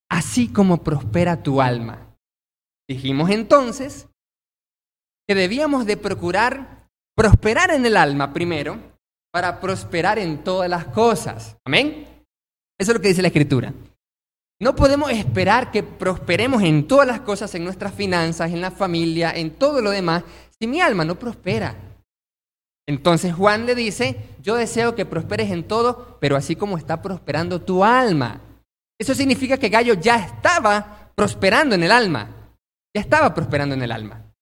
Así 0.10 0.48
como 0.48 0.84
prospera 0.84 1.44
tu 1.44 1.62
alma. 1.62 2.16
Dijimos 2.88 3.30
entonces 3.30 4.08
que 5.28 5.36
debíamos 5.36 5.86
de 5.86 5.98
procurar 5.98 6.80
prosperar 7.20 7.72
en 7.72 7.86
el 7.86 7.98
alma 7.98 8.32
primero 8.32 8.80
para 9.30 9.60
prosperar 9.60 10.18
en 10.20 10.42
todas 10.42 10.70
las 10.70 10.86
cosas. 10.86 11.58
Amén. 11.66 12.08
Eso 12.80 12.92
es 12.92 12.96
lo 12.96 13.02
que 13.02 13.10
dice 13.10 13.22
la 13.22 13.28
Escritura. 13.28 13.74
No 14.62 14.74
podemos 14.74 15.12
esperar 15.12 15.70
que 15.70 15.84
prosperemos 15.84 16.64
en 16.64 16.88
todas 16.88 17.06
las 17.06 17.20
cosas, 17.20 17.54
en 17.56 17.66
nuestras 17.66 17.94
finanzas, 17.94 18.52
en 18.52 18.62
la 18.62 18.72
familia, 18.72 19.34
en 19.36 19.52
todo 19.52 19.82
lo 19.82 19.92
demás, 19.92 20.24
si 20.58 20.66
mi 20.66 20.80
alma 20.80 21.04
no 21.04 21.20
prospera. 21.20 21.76
Entonces 22.90 23.36
Juan 23.36 23.68
le 23.68 23.76
dice, 23.76 24.18
yo 24.42 24.56
deseo 24.56 24.96
que 24.96 25.06
prosperes 25.06 25.52
en 25.52 25.64
todo, 25.64 26.18
pero 26.20 26.36
así 26.36 26.56
como 26.56 26.76
está 26.76 27.04
prosperando 27.04 27.62
tu 27.62 27.84
alma. 27.84 28.42
Eso 29.00 29.14
significa 29.14 29.58
que 29.58 29.70
Gallo 29.70 29.94
ya 29.94 30.16
estaba 30.16 31.12
prosperando 31.14 31.76
en 31.76 31.84
el 31.84 31.92
alma. 31.92 32.50
Ya 32.96 33.02
estaba 33.02 33.36
prosperando 33.36 33.76
en 33.76 33.84
el 33.84 33.92
alma. 33.92 34.34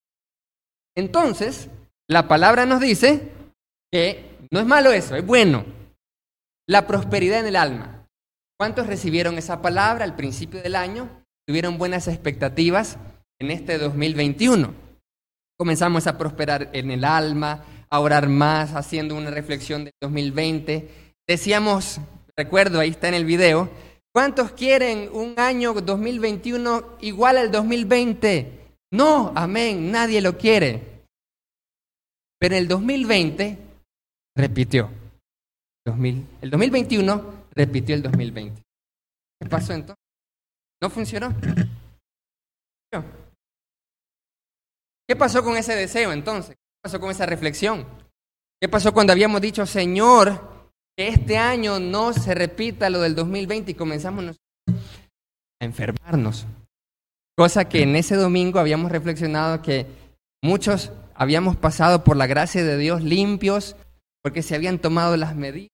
Entonces, 0.96 1.70
la 2.10 2.30
palabra 2.30 2.66
nos 2.66 2.80
dice 2.80 3.34
que 3.92 4.38
no 4.50 4.62
es 4.62 4.66
malo 4.66 4.94
eso, 4.94 5.18
es 5.18 5.26
bueno. 5.26 5.66
La 6.70 6.88
prosperidad 6.88 7.42
en 7.42 7.48
el 7.48 7.58
alma. 7.58 8.08
¿Cuántos 8.58 8.88
recibieron 8.88 9.38
esa 9.38 9.62
palabra 9.62 10.06
al 10.06 10.16
principio 10.16 10.62
del 10.62 10.78
año? 10.78 11.10
¿Tuvieron 11.46 11.78
buenas 11.78 12.08
expectativas 12.08 12.98
en 13.42 13.52
este 13.52 13.78
2021? 13.78 14.74
Comenzamos 15.60 16.08
a 16.08 16.18
prosperar 16.18 16.70
en 16.72 16.92
el 16.92 17.04
alma, 17.04 17.66
a 17.90 18.00
orar 18.00 18.28
más, 18.28 18.74
haciendo 18.74 19.16
una 19.16 19.32
reflexión 19.32 19.86
del 19.86 19.94
2020. 20.02 20.90
Decíamos, 21.28 22.00
recuerdo, 22.36 22.80
ahí 22.80 22.90
está 22.90 23.08
en 23.08 23.14
el 23.14 23.26
video, 23.26 23.70
¿cuántos 24.14 24.52
quieren 24.52 25.10
un 25.14 25.36
año 25.38 25.74
2021 25.74 26.98
igual 27.02 27.38
al 27.38 27.52
2020? 27.52 28.58
No, 28.92 29.34
amén, 29.36 29.92
nadie 29.92 30.22
lo 30.22 30.38
quiere. 30.38 31.04
Pero 32.40 32.56
el 32.56 32.68
2020 32.68 33.58
repitió. 34.36 34.90
el 35.86 36.50
2021 36.50 37.34
repitió 37.52 37.96
el 37.96 38.04
2020. 38.04 38.62
¿Qué 39.40 39.50
pasó 39.50 39.74
entonces? 39.74 40.04
¿No 40.82 40.90
funcionó? 40.90 41.34
¿Qué 45.08 45.16
pasó 45.16 45.44
con 45.44 45.58
ese 45.58 45.74
deseo 45.76 46.12
entonces? 46.12 46.56
¿Qué 46.88 46.92
pasó 46.92 47.02
con 47.02 47.12
esa 47.12 47.26
reflexión? 47.26 47.86
¿Qué 48.62 48.70
pasó 48.70 48.94
cuando 48.94 49.12
habíamos 49.12 49.42
dicho, 49.42 49.66
Señor, 49.66 50.72
que 50.96 51.10
este 51.10 51.38
año 51.38 51.82
no 51.82 52.14
se 52.14 52.34
repita 52.34 52.90
lo 52.90 53.02
del 53.02 53.14
2020 53.14 53.72
y 53.72 53.74
comenzamos 53.74 54.38
a 54.70 55.66
enfermarnos? 55.66 56.48
Cosa 57.38 57.68
que 57.68 57.84
en 57.84 57.98
ese 57.98 58.16
domingo 58.16 58.58
habíamos 58.58 58.90
reflexionado 58.90 59.62
que 59.62 59.86
muchos 60.42 60.94
habíamos 61.14 61.58
pasado 61.58 62.06
por 62.06 62.16
la 62.16 62.26
gracia 62.26 62.64
de 62.64 62.78
Dios 62.78 63.04
limpios 63.04 63.76
porque 64.24 64.42
se 64.42 64.56
habían 64.56 64.80
tomado 64.80 65.18
las 65.18 65.36
medidas, 65.36 65.72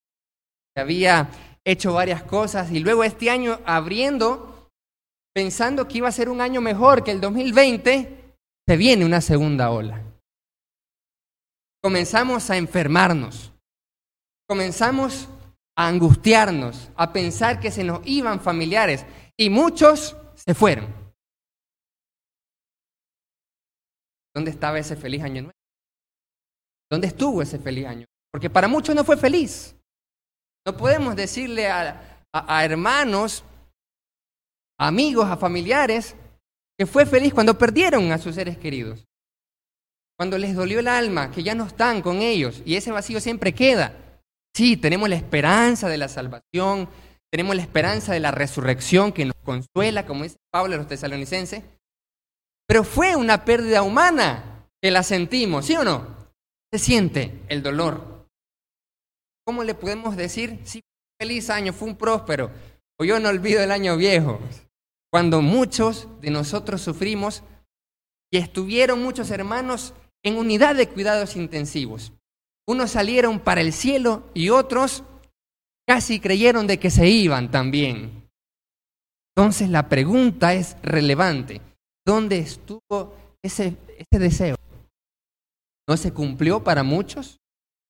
se 0.74 0.82
había 0.82 1.30
hecho 1.64 1.92
varias 1.92 2.24
cosas 2.24 2.72
y 2.72 2.80
luego 2.80 3.04
este 3.04 3.30
año 3.30 3.60
abriendo, 3.66 4.68
pensando 5.32 5.86
que 5.86 5.98
iba 5.98 6.08
a 6.08 6.12
ser 6.12 6.28
un 6.28 6.40
año 6.40 6.60
mejor 6.60 7.04
que 7.04 7.12
el 7.12 7.20
2020, 7.20 8.34
se 8.66 8.76
viene 8.76 9.04
una 9.04 9.20
segunda 9.20 9.70
ola. 9.70 10.02
Comenzamos 11.84 12.48
a 12.48 12.56
enfermarnos, 12.56 13.52
comenzamos 14.48 15.28
a 15.76 15.86
angustiarnos, 15.86 16.90
a 16.96 17.12
pensar 17.12 17.60
que 17.60 17.70
se 17.70 17.84
nos 17.84 18.00
iban 18.06 18.40
familiares 18.40 19.04
y 19.36 19.50
muchos 19.50 20.16
se 20.34 20.54
fueron. 20.54 20.86
¿Dónde 24.34 24.50
estaba 24.50 24.78
ese 24.78 24.96
feliz 24.96 25.22
año 25.24 25.42
nuevo? 25.42 25.58
¿Dónde 26.90 27.08
estuvo 27.08 27.42
ese 27.42 27.58
feliz 27.58 27.84
año? 27.84 28.06
Porque 28.32 28.48
para 28.48 28.66
muchos 28.66 28.94
no 28.94 29.04
fue 29.04 29.18
feliz. 29.18 29.76
No 30.66 30.74
podemos 30.78 31.14
decirle 31.14 31.68
a, 31.68 32.24
hermanos, 32.64 33.44
amigos, 34.80 35.26
a 35.26 35.36
familiares, 35.36 36.16
que 36.78 36.86
fue 36.86 37.04
feliz 37.04 37.34
cuando 37.34 37.58
perdieron 37.58 38.10
a 38.10 38.16
sus 38.16 38.36
seres 38.36 38.56
queridos. 38.56 39.04
Cuando 40.16 40.38
les 40.38 40.54
dolió 40.54 40.80
el 40.80 40.88
alma, 40.88 41.30
que 41.30 41.42
ya 41.42 41.54
no 41.54 41.66
están 41.66 42.02
con 42.02 42.22
ellos 42.22 42.62
y 42.64 42.76
ese 42.76 42.92
vacío 42.92 43.20
siempre 43.20 43.54
queda. 43.54 44.20
Sí, 44.54 44.76
tenemos 44.76 45.08
la 45.08 45.16
esperanza 45.16 45.88
de 45.88 45.98
la 45.98 46.08
salvación, 46.08 46.88
tenemos 47.30 47.56
la 47.56 47.62
esperanza 47.62 48.12
de 48.12 48.20
la 48.20 48.30
resurrección 48.30 49.12
que 49.12 49.24
nos 49.24 49.36
consuela, 49.42 50.06
como 50.06 50.22
dice 50.22 50.36
Pablo 50.52 50.74
a 50.74 50.78
los 50.78 50.86
tesalonicenses, 50.86 51.64
pero 52.66 52.84
fue 52.84 53.16
una 53.16 53.44
pérdida 53.44 53.82
humana 53.82 54.68
que 54.80 54.92
la 54.92 55.02
sentimos, 55.02 55.66
¿sí 55.66 55.74
o 55.74 55.82
no? 55.82 56.06
Se 56.72 56.78
siente 56.78 57.42
el 57.48 57.62
dolor, 57.62 58.14
¿Cómo 59.46 59.62
le 59.62 59.74
podemos 59.74 60.16
decir, 60.16 60.58
sí, 60.64 60.82
feliz 61.20 61.50
año, 61.50 61.74
fue 61.74 61.88
un 61.88 61.96
próspero, 61.96 62.50
o 62.98 63.04
yo 63.04 63.20
no 63.20 63.28
olvido 63.28 63.62
el 63.62 63.70
año 63.70 63.96
viejo? 63.98 64.40
Cuando 65.12 65.42
muchos 65.42 66.08
de 66.22 66.30
nosotros 66.30 66.80
sufrimos 66.80 67.42
y 68.32 68.38
estuvieron 68.38 69.02
muchos 69.02 69.30
hermanos 69.30 69.92
en 70.24 70.36
unidad 70.36 70.74
de 70.74 70.88
cuidados 70.88 71.36
intensivos. 71.36 72.12
Unos 72.66 72.92
salieron 72.92 73.38
para 73.40 73.60
el 73.60 73.72
cielo 73.72 74.24
y 74.34 74.48
otros 74.48 75.04
casi 75.86 76.18
creyeron 76.18 76.66
de 76.66 76.78
que 76.78 76.90
se 76.90 77.08
iban 77.08 77.50
también. 77.50 78.28
Entonces 79.36 79.68
la 79.68 79.88
pregunta 79.88 80.54
es 80.54 80.76
relevante. 80.82 81.60
¿Dónde 82.06 82.38
estuvo 82.38 83.14
ese, 83.42 83.76
ese 83.98 84.18
deseo? 84.18 84.56
¿No 85.86 85.96
se 85.96 86.12
cumplió 86.12 86.64
para 86.64 86.82
muchos? 86.82 87.38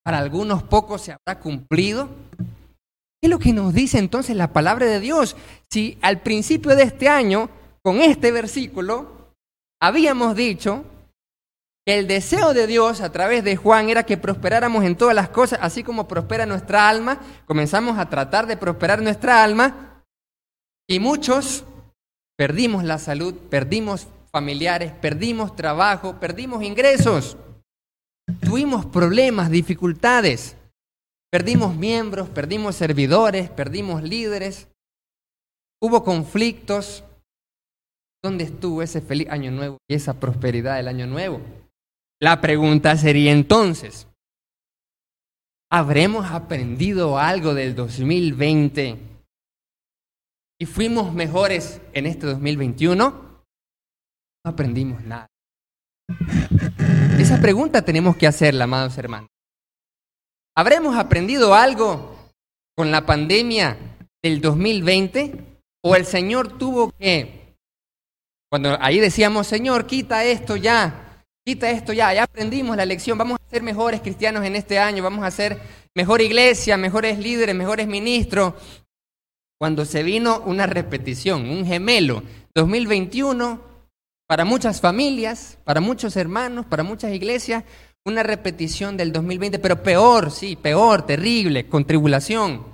para 0.05 0.19
algunos 0.19 0.63
pocos 0.63 1.01
se 1.03 1.13
habrá 1.13 1.41
cumplido. 1.41 2.09
¿Qué 2.39 3.27
es 3.27 3.31
lo 3.31 3.39
que 3.39 3.53
nos 3.53 3.73
dice 3.73 3.99
entonces 3.99 4.37
la 4.37 4.53
palabra 4.53 4.87
de 4.87 5.01
Dios? 5.01 5.35
Si 5.71 5.99
al 6.03 6.21
principio 6.21 6.77
de 6.77 6.83
este 6.83 7.09
año, 7.09 7.49
con 7.83 8.01
este 8.01 8.31
versículo, 8.31 9.33
habíamos 9.81 10.37
dicho 10.37 10.85
el 11.87 12.07
deseo 12.07 12.55
de 12.55 12.67
Dios 12.67 13.01
a 13.01 13.13
través 13.13 13.45
de 13.45 13.57
Juan 13.57 13.91
era 13.91 14.05
que 14.05 14.17
prosperáramos 14.17 14.85
en 14.85 14.97
todas 14.97 15.15
las 15.15 15.29
cosas, 15.29 15.59
así 15.63 15.83
como 15.83 16.09
prospera 16.09 16.47
nuestra 16.47 16.89
alma, 16.89 17.21
comenzamos 17.47 17.99
a 17.99 18.09
tratar 18.09 18.47
de 18.47 18.57
prosperar 18.57 19.03
nuestra 19.03 19.45
alma 19.45 20.03
y 20.89 20.99
muchos 20.99 21.65
perdimos 22.37 22.85
la 22.85 22.99
salud, 22.99 23.35
perdimos 23.51 24.09
familiares, 24.33 24.93
perdimos 24.93 25.55
trabajo, 25.55 26.19
perdimos 26.19 26.63
ingresos. 26.63 27.37
Tuvimos 28.41 28.87
problemas, 28.87 29.51
dificultades. 29.51 30.57
Perdimos 31.31 31.77
miembros, 31.77 32.29
perdimos 32.29 32.77
servidores, 32.77 33.51
perdimos 33.51 34.03
líderes. 34.03 34.69
Hubo 35.83 36.03
conflictos. 36.03 37.05
¿Dónde 38.23 38.45
estuvo 38.45 38.83
ese 38.83 39.01
feliz 39.01 39.29
año 39.29 39.51
nuevo 39.51 39.77
y 39.89 39.95
esa 39.95 40.15
prosperidad 40.15 40.77
del 40.77 40.89
año 40.89 41.07
nuevo? 41.07 41.41
La 42.25 42.41
pregunta 42.41 42.97
sería 42.97 43.33
entonces, 43.33 44.09
¿habremos 45.71 46.31
aprendido 46.31 47.19
algo 47.19 47.53
del 47.53 47.75
2020 47.75 48.99
y 50.59 50.65
fuimos 50.65 51.13
mejores 51.13 51.83
en 51.93 52.07
este 52.07 52.25
2021? 52.25 53.11
No 54.43 54.51
aprendimos 54.51 55.05
nada. 55.05 55.29
Esa 57.19 57.43
pregunta 57.43 57.83
tenemos 57.83 58.17
que 58.17 58.27
hacerla, 58.27 58.65
amados 58.65 58.97
hermanos. 58.97 59.29
¿Habremos 60.57 60.97
aprendido 60.97 61.55
algo 61.55 62.17
con 62.75 62.91
la 62.91 63.05
pandemia 63.05 63.77
del 64.23 64.41
2020? 64.41 65.61
¿O 65.85 65.95
el 65.95 66.07
Señor 66.07 66.57
tuvo 66.57 66.91
que, 66.91 67.59
cuando 68.51 68.79
ahí 68.81 68.99
decíamos, 68.99 69.47
Señor, 69.47 69.87
quita 69.87 70.25
esto 70.25 70.57
ya, 70.57 71.04
quita 71.45 71.71
esto 71.71 71.93
ya, 71.93 72.13
ya 72.15 72.25
aprendimos 72.25 72.77
la 72.77 72.87
lección, 72.87 73.19
vamos 73.19 73.39
a 73.39 73.51
ser 73.51 73.63
mejores 73.63 74.01
cristianos 74.01 74.45
en 74.45 74.57
este 74.57 74.79
año, 74.79 75.03
vamos 75.03 75.25
a 75.25 75.31
ser 75.31 75.61
mejor 75.95 76.23
iglesia, 76.23 76.77
mejores 76.77 77.19
líderes, 77.19 77.55
mejores 77.55 77.87
ministros? 77.87 78.55
Cuando 79.59 79.85
se 79.85 80.03
vino 80.03 80.41
una 80.47 80.67
repetición, 80.67 81.49
un 81.49 81.67
gemelo, 81.67 82.23
2021, 82.55 83.61
para 84.27 84.45
muchas 84.45 84.81
familias, 84.81 85.59
para 85.65 85.81
muchos 85.81 86.17
hermanos, 86.17 86.67
para 86.67 86.83
muchas 86.83 87.13
iglesias, 87.13 87.65
una 88.07 88.23
repetición 88.23 88.97
del 88.97 89.13
2020, 89.13 89.59
pero 89.59 89.83
peor, 89.83 90.31
sí, 90.31 90.57
peor, 90.57 91.07
terrible, 91.07 91.69
con 91.69 91.85
tribulación, 91.85 92.65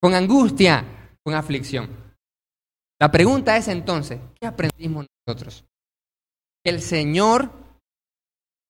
con 0.00 0.14
angustia, 0.14 0.84
con 1.22 1.34
aflicción. 1.34 1.88
La 2.98 3.10
pregunta 3.10 3.56
es 3.56 3.68
entonces, 3.68 4.20
¿qué 4.38 4.46
aprendimos 4.46 5.06
nosotros? 5.26 5.64
El 6.64 6.82
Señor 6.82 7.50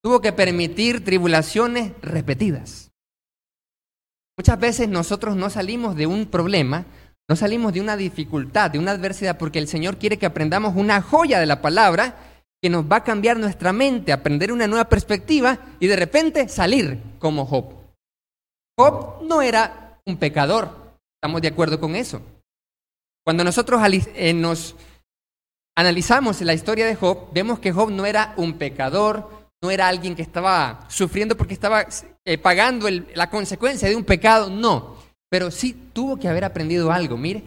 tuvo 0.03 0.21
que 0.21 0.33
permitir 0.33 1.05
tribulaciones 1.05 1.93
repetidas. 2.03 2.91
Muchas 4.39 4.59
veces 4.59 4.89
nosotros 4.89 5.37
no 5.37 5.51
salimos 5.51 5.97
de 5.97 6.07
un 6.07 6.27
problema, 6.27 6.87
no 7.29 7.37
salimos 7.37 7.73
de 7.73 7.81
una 7.81 7.97
dificultad, 7.97 8.71
de 8.71 8.79
una 8.79 8.93
adversidad, 8.93 9.37
porque 9.37 9.59
el 9.59 9.69
Señor 9.69 9.99
quiere 9.99 10.19
que 10.19 10.27
aprendamos 10.27 10.77
una 10.77 11.03
joya 11.03 11.39
de 11.41 11.47
la 11.47 11.61
palabra 11.61 12.17
que 12.63 12.71
nos 12.71 12.85
va 12.85 12.97
a 12.97 13.05
cambiar 13.05 13.39
nuestra 13.39 13.73
mente, 13.73 14.13
aprender 14.13 14.53
una 14.53 14.67
nueva 14.67 14.89
perspectiva 14.89 15.59
y 15.79 15.87
de 15.87 15.97
repente 15.97 16.49
salir 16.49 16.99
como 17.19 17.45
Job. 17.47 17.75
Job 18.79 19.23
no 19.23 19.43
era 19.43 20.01
un 20.07 20.17
pecador, 20.17 20.95
estamos 21.17 21.43
de 21.43 21.49
acuerdo 21.49 21.81
con 21.81 21.97
eso. 21.97 22.23
Cuando 23.25 23.45
nosotros 23.45 23.83
eh, 24.15 24.33
nos 24.33 24.75
analizamos 25.81 26.41
la 26.43 26.53
historia 26.53 26.87
de 26.87 26.95
Job, 26.95 27.33
vemos 27.33 27.59
que 27.59 27.73
Job 27.73 27.91
no 27.91 28.05
era 28.05 28.35
un 28.37 28.59
pecador, 28.59 29.49
no 29.63 29.71
era 29.71 29.89
alguien 29.89 30.15
que 30.15 30.23
estaba 30.23 30.87
sufriendo 30.89 31.37
porque 31.37 31.55
estaba 31.55 31.87
eh, 32.25 32.37
pagando 32.37 32.89
la 32.91 33.31
consecuencia 33.31 33.89
de 33.89 33.97
un 33.97 34.05
pecado, 34.05 34.51
no, 34.51 34.97
pero 35.31 35.51
sí 35.51 35.91
tuvo 35.93 36.19
que 36.19 36.29
haber 36.29 36.45
aprendido 36.45 36.93
algo, 36.93 37.17
mire. 37.17 37.43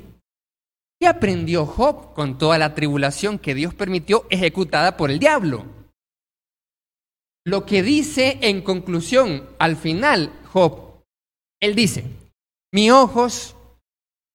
¿Qué 1.00 1.08
aprendió 1.08 1.66
Job 1.66 2.14
con 2.14 2.38
toda 2.38 2.58
la 2.58 2.74
tribulación 2.74 3.38
que 3.38 3.54
Dios 3.54 3.74
permitió 3.76 4.26
ejecutada 4.30 4.98
por 4.98 5.12
el 5.12 5.20
diablo? 5.20 5.66
Lo 7.46 7.66
que 7.66 7.84
dice 7.84 8.40
en 8.42 8.62
conclusión, 8.62 9.48
al 9.60 9.76
final, 9.76 10.32
Job, 10.52 11.04
él 11.62 11.76
dice, 11.76 12.06
mis 12.74 12.92
ojos, 12.92 13.56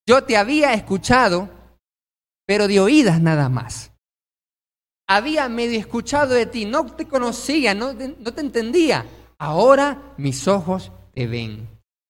yo 0.06 0.22
te 0.22 0.36
había 0.36 0.72
escuchado, 0.74 1.48
pero 2.48 2.66
de 2.66 2.80
oídas 2.80 3.20
nada 3.20 3.50
más. 3.50 3.92
Había 5.06 5.50
medio 5.50 5.78
escuchado 5.78 6.32
de 6.32 6.46
ti, 6.46 6.64
no 6.64 6.86
te 6.86 7.06
conocía, 7.06 7.74
no 7.74 7.92
no 7.92 8.32
te 8.32 8.40
entendía. 8.40 9.04
Ahora 9.38 10.14
mis 10.16 10.48
ojos 10.48 10.90
te 11.12 11.26
ven. 11.26 11.68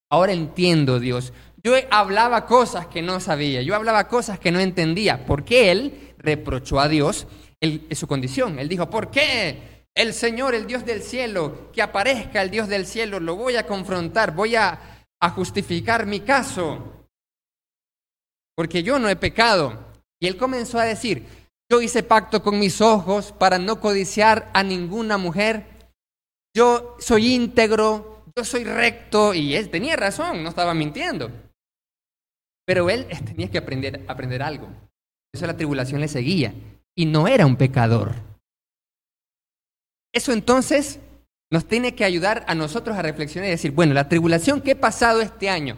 Ahora 0.09 0.31
entiendo, 0.31 0.97
Dios. 1.01 1.33
Yo 1.61 1.73
hablaba 1.91 2.45
cosas 2.45 2.87
que 2.87 3.01
no 3.01 3.19
sabía, 3.19 3.61
yo 3.61 3.75
hablaba 3.75 4.07
cosas 4.07 4.39
que 4.39 4.49
no 4.49 4.61
entendía, 4.61 5.25
porque 5.25 5.71
él 5.71 6.13
reprochó 6.17 6.79
a 6.79 6.87
Dios 6.87 7.27
su 7.91 8.07
condición. 8.07 8.59
Él 8.59 8.69
dijo, 8.69 8.89
¿por 8.89 9.11
qué 9.11 9.85
el 9.93 10.13
Señor, 10.13 10.55
el 10.55 10.67
Dios 10.67 10.85
del 10.85 11.03
cielo, 11.03 11.69
que 11.73 11.81
aparezca 11.81 12.41
el 12.41 12.49
Dios 12.49 12.69
del 12.69 12.85
cielo, 12.85 13.19
lo 13.19 13.35
voy 13.35 13.57
a 13.57 13.67
confrontar, 13.67 14.33
voy 14.33 14.55
a, 14.55 15.03
a 15.19 15.29
justificar 15.31 16.05
mi 16.05 16.21
caso? 16.21 17.07
Porque 18.55 18.83
yo 18.83 18.99
no 18.99 19.09
he 19.09 19.17
pecado. 19.17 19.88
Y 20.21 20.27
él 20.27 20.37
comenzó 20.37 20.79
a 20.79 20.83
decir, 20.83 21.25
yo 21.71 21.81
hice 21.81 22.03
pacto 22.03 22.41
con 22.41 22.59
mis 22.59 22.81
ojos 22.81 23.31
para 23.31 23.59
no 23.59 23.79
codiciar 23.79 24.49
a 24.53 24.63
ninguna 24.63 25.17
mujer. 25.17 25.65
Yo 26.55 26.97
soy 26.99 27.33
íntegro, 27.33 28.23
yo 28.35 28.43
soy 28.43 28.63
recto 28.63 29.33
y 29.33 29.55
él 29.55 29.69
tenía 29.69 29.95
razón, 29.95 30.43
no 30.43 30.49
estaba 30.49 30.73
mintiendo. 30.73 31.31
Pero 32.65 32.89
él 32.89 33.07
tenía 33.25 33.49
que 33.49 33.59
aprender, 33.59 34.03
aprender 34.07 34.41
algo. 34.41 34.67
Eso 35.33 35.45
la 35.45 35.55
tribulación 35.55 36.01
le 36.01 36.07
seguía. 36.07 36.53
Y 36.95 37.05
no 37.05 37.27
era 37.27 37.45
un 37.45 37.55
pecador. 37.55 38.15
Eso 40.11 40.33
entonces 40.33 40.99
nos 41.51 41.65
tiene 41.65 41.95
que 41.95 42.03
ayudar 42.03 42.43
a 42.47 42.55
nosotros 42.55 42.97
a 42.97 43.01
reflexionar 43.01 43.47
y 43.47 43.51
decir, 43.51 43.71
bueno, 43.71 43.93
la 43.93 44.09
tribulación 44.09 44.61
que 44.61 44.71
he 44.71 44.75
pasado 44.75 45.21
este 45.21 45.49
año, 45.49 45.77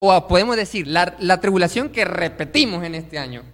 o 0.00 0.26
podemos 0.28 0.56
decir, 0.56 0.86
la, 0.86 1.16
la 1.20 1.40
tribulación 1.40 1.90
que 1.90 2.04
repetimos 2.04 2.84
en 2.84 2.96
este 2.96 3.18
año, 3.18 3.44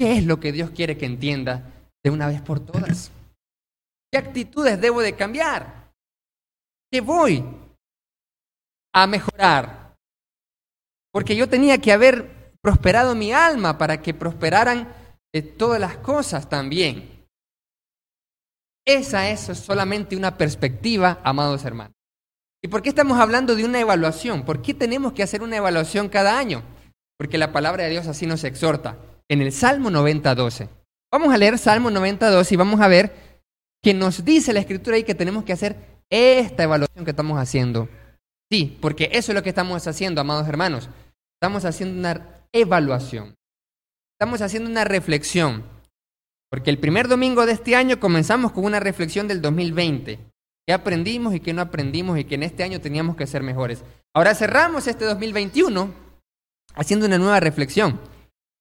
¿qué 0.00 0.16
es 0.16 0.24
lo 0.24 0.40
que 0.40 0.50
Dios 0.50 0.70
quiere 0.70 0.96
que 0.96 1.04
entienda 1.04 1.74
de 2.02 2.10
una 2.10 2.26
vez 2.26 2.40
por 2.40 2.58
todas? 2.58 3.12
¿Qué 4.10 4.18
actitudes 4.18 4.80
debo 4.80 5.02
de 5.02 5.14
cambiar? 5.14 5.92
¿Qué 6.90 7.02
voy 7.02 7.44
a 8.94 9.06
mejorar? 9.06 9.94
Porque 11.12 11.36
yo 11.36 11.50
tenía 11.50 11.76
que 11.78 11.92
haber 11.92 12.54
prosperado 12.62 13.14
mi 13.14 13.34
alma 13.34 13.76
para 13.76 14.00
que 14.00 14.14
prosperaran 14.14 14.90
eh, 15.34 15.42
todas 15.42 15.78
las 15.78 15.98
cosas 15.98 16.48
también. 16.48 17.26
Esa 18.86 19.28
es 19.28 19.40
solamente 19.58 20.16
una 20.16 20.38
perspectiva, 20.38 21.20
amados 21.22 21.66
hermanos. 21.66 21.94
¿Y 22.62 22.68
por 22.68 22.80
qué 22.80 22.88
estamos 22.88 23.20
hablando 23.20 23.54
de 23.54 23.66
una 23.66 23.80
evaluación? 23.80 24.46
¿Por 24.46 24.62
qué 24.62 24.72
tenemos 24.72 25.12
que 25.12 25.22
hacer 25.22 25.42
una 25.42 25.58
evaluación 25.58 26.08
cada 26.08 26.38
año? 26.38 26.62
Porque 27.18 27.36
la 27.36 27.52
palabra 27.52 27.84
de 27.84 27.90
Dios 27.90 28.06
así 28.06 28.26
nos 28.26 28.44
exhorta. 28.44 28.96
En 29.30 29.40
el 29.40 29.52
Salmo 29.52 29.90
90.12. 29.90 30.68
Vamos 31.12 31.32
a 31.32 31.38
leer 31.38 31.56
Salmo 31.56 31.90
90.12 31.90 32.52
y 32.52 32.56
vamos 32.56 32.80
a 32.80 32.88
ver 32.88 33.12
que 33.82 33.94
nos 33.94 34.24
dice 34.24 34.52
la 34.52 34.60
escritura 34.60 34.96
ahí 34.96 35.04
que 35.04 35.14
tenemos 35.14 35.44
que 35.44 35.54
hacer 35.54 35.76
esta 36.10 36.64
evaluación 36.64 37.04
que 37.04 37.12
estamos 37.12 37.38
haciendo 37.38 37.88
Sí, 38.50 38.76
porque 38.80 39.10
eso 39.12 39.30
es 39.30 39.36
lo 39.36 39.44
que 39.44 39.50
estamos 39.50 39.86
haciendo, 39.86 40.20
amados 40.20 40.48
hermanos. 40.48 40.88
Estamos 41.40 41.64
haciendo 41.64 41.98
una 41.98 42.44
evaluación. 42.52 43.36
Estamos 44.18 44.42
haciendo 44.42 44.68
una 44.68 44.84
reflexión. 44.84 45.64
Porque 46.50 46.70
el 46.70 46.78
primer 46.78 47.06
domingo 47.06 47.46
de 47.46 47.52
este 47.52 47.76
año 47.76 48.00
comenzamos 48.00 48.50
con 48.50 48.64
una 48.64 48.80
reflexión 48.80 49.28
del 49.28 49.40
2020. 49.40 50.18
¿Qué 50.66 50.72
aprendimos 50.74 51.32
y 51.32 51.40
qué 51.40 51.52
no 51.52 51.62
aprendimos 51.62 52.18
y 52.18 52.24
que 52.24 52.34
en 52.34 52.42
este 52.42 52.64
año 52.64 52.80
teníamos 52.80 53.14
que 53.14 53.28
ser 53.28 53.44
mejores? 53.44 53.84
Ahora 54.14 54.34
cerramos 54.34 54.88
este 54.88 55.04
2021 55.04 55.94
haciendo 56.74 57.06
una 57.06 57.18
nueva 57.18 57.38
reflexión. 57.38 58.00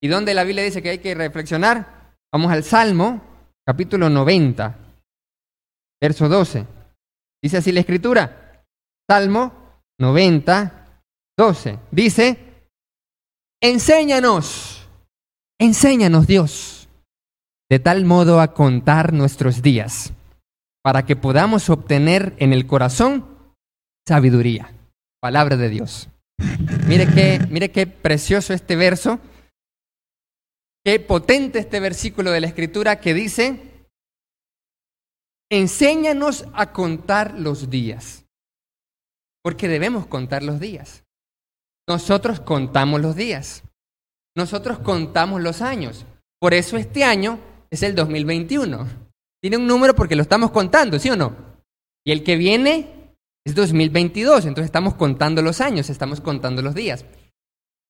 ¿Y 0.01 0.07
dónde 0.07 0.33
la 0.33 0.43
Biblia 0.43 0.63
dice 0.63 0.81
que 0.81 0.91
hay 0.91 0.99
que 0.99 1.13
reflexionar? 1.13 2.15
Vamos 2.31 2.51
al 2.51 2.63
Salmo, 2.63 3.21
capítulo 3.65 4.09
90, 4.09 4.77
verso 6.01 6.29
12. 6.29 6.65
Dice 7.41 7.57
así 7.57 7.71
la 7.71 7.81
escritura. 7.81 8.63
Salmo 9.09 9.81
90, 9.99 11.03
12. 11.37 11.79
Dice, 11.91 12.37
enséñanos, 13.61 14.87
enséñanos 15.59 16.27
Dios, 16.27 16.89
de 17.69 17.79
tal 17.79 18.05
modo 18.05 18.39
a 18.39 18.53
contar 18.53 19.11
nuestros 19.11 19.61
días, 19.61 20.13
para 20.81 21.05
que 21.05 21.15
podamos 21.15 21.69
obtener 21.69 22.35
en 22.37 22.53
el 22.53 22.67
corazón 22.67 23.25
sabiduría. 24.07 24.73
Palabra 25.21 25.57
de 25.57 25.69
Dios. 25.69 26.09
Mire 26.87 27.07
qué, 27.07 27.45
mire 27.49 27.71
qué 27.71 27.85
precioso 27.85 28.53
este 28.53 28.77
verso, 28.77 29.19
qué 30.89 30.99
potente 30.99 31.59
este 31.59 31.79
versículo 31.79 32.31
de 32.31 32.41
la 32.41 32.47
Escritura 32.47 32.99
que 32.99 33.13
dice, 33.13 33.61
enséñanos 35.51 36.47
a 36.53 36.73
contar 36.73 37.37
los 37.37 37.69
días 37.69 38.25
porque 39.43 39.67
debemos 39.67 40.07
contar 40.07 40.41
los 40.41 40.59
días. 40.59 41.03
Nosotros 41.87 42.39
contamos 42.39 43.01
los 43.01 43.15
días. 43.15 43.61
Nosotros 44.35 44.79
contamos 44.79 45.43
los 45.43 45.61
años. 45.61 46.07
Por 46.39 46.55
eso 46.55 46.75
este 46.75 47.03
año 47.03 47.37
es 47.69 47.83
el 47.83 47.93
2021. 47.93 48.87
Tiene 49.43 49.57
un 49.57 49.67
número 49.67 49.93
porque 49.93 50.15
lo 50.15 50.23
estamos 50.23 50.49
contando, 50.49 50.97
¿sí 50.97 51.11
o 51.11 51.15
no? 51.15 51.35
Y 52.03 52.11
el 52.11 52.23
que 52.23 52.35
viene 52.35 53.13
es 53.45 53.53
2022, 53.53 54.45
entonces 54.45 54.65
estamos 54.65 54.95
contando 54.95 55.43
los 55.43 55.61
años, 55.61 55.91
estamos 55.91 56.19
contando 56.19 56.63
los 56.63 56.73
días. 56.73 57.05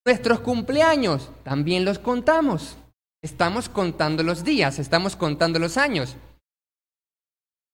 Nuestros 0.06 0.42
cumpleaños 0.42 1.32
también 1.46 1.86
los 1.86 1.98
contamos. 1.98 2.76
Estamos 3.24 3.70
contando 3.70 4.24
los 4.24 4.44
días, 4.44 4.80
estamos 4.80 5.16
contando 5.16 5.60
los 5.60 5.78
años. 5.78 6.16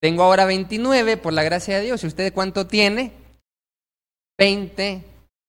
Tengo 0.02 0.24
ahora 0.24 0.46
29, 0.46 1.18
por 1.18 1.34
la 1.34 1.44
gracia 1.44 1.78
de 1.78 1.86
Dios. 1.86 2.04
¿Y 2.04 2.08
usted 2.08 2.34
cuánto 2.34 2.68
tiene? 2.68 3.14
20, 4.38 5.04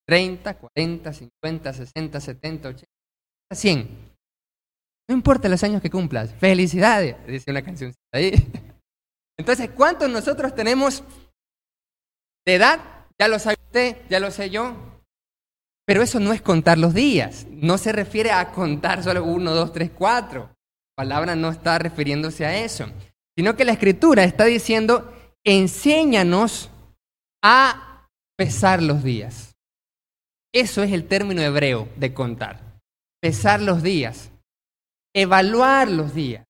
30, 0.07 0.57
40, 0.57 1.13
50, 1.13 1.73
60, 1.73 2.21
70, 2.21 2.69
80, 2.69 2.85
100. 3.53 4.17
No 5.09 5.15
importa 5.15 5.49
los 5.49 5.63
años 5.63 5.81
que 5.81 5.89
cumplas. 5.89 6.33
Felicidades, 6.35 7.15
dice 7.27 7.51
una 7.51 7.63
canción 7.63 7.93
ahí. 8.13 8.33
Entonces, 9.37 9.69
¿cuántos 9.71 10.09
nosotros 10.09 10.53
tenemos 10.55 11.03
de 12.45 12.55
edad 12.55 12.97
ya 13.19 13.27
lo 13.27 13.39
sabe 13.39 13.57
usted, 13.65 13.97
ya 14.09 14.19
lo 14.19 14.31
sé 14.31 14.49
yo. 14.49 14.75
Pero 15.87 16.01
eso 16.01 16.19
no 16.19 16.33
es 16.33 16.41
contar 16.41 16.77
los 16.77 16.93
días, 16.93 17.47
no 17.49 17.77
se 17.77 17.93
refiere 17.93 18.31
a 18.31 18.51
contar 18.51 19.03
solo 19.03 19.23
uno, 19.23 19.55
dos, 19.55 19.71
tres, 19.71 19.89
cuatro. 19.89 20.49
La 20.97 21.03
palabra 21.03 21.35
no 21.35 21.49
está 21.49 21.79
refiriéndose 21.79 22.45
a 22.45 22.57
eso, 22.57 22.87
sino 23.37 23.55
que 23.55 23.63
la 23.63 23.71
escritura 23.71 24.25
está 24.25 24.43
diciendo, 24.43 25.13
enséñanos 25.45 26.69
a 27.41 28.05
pesar 28.35 28.83
los 28.83 29.01
días. 29.01 29.55
Eso 30.53 30.83
es 30.83 30.91
el 30.91 31.07
término 31.07 31.41
hebreo 31.41 31.87
de 31.95 32.13
contar. 32.13 32.79
Pesar 33.21 33.61
los 33.61 33.81
días, 33.81 34.31
evaluar 35.15 35.89
los 35.89 36.13
días, 36.13 36.45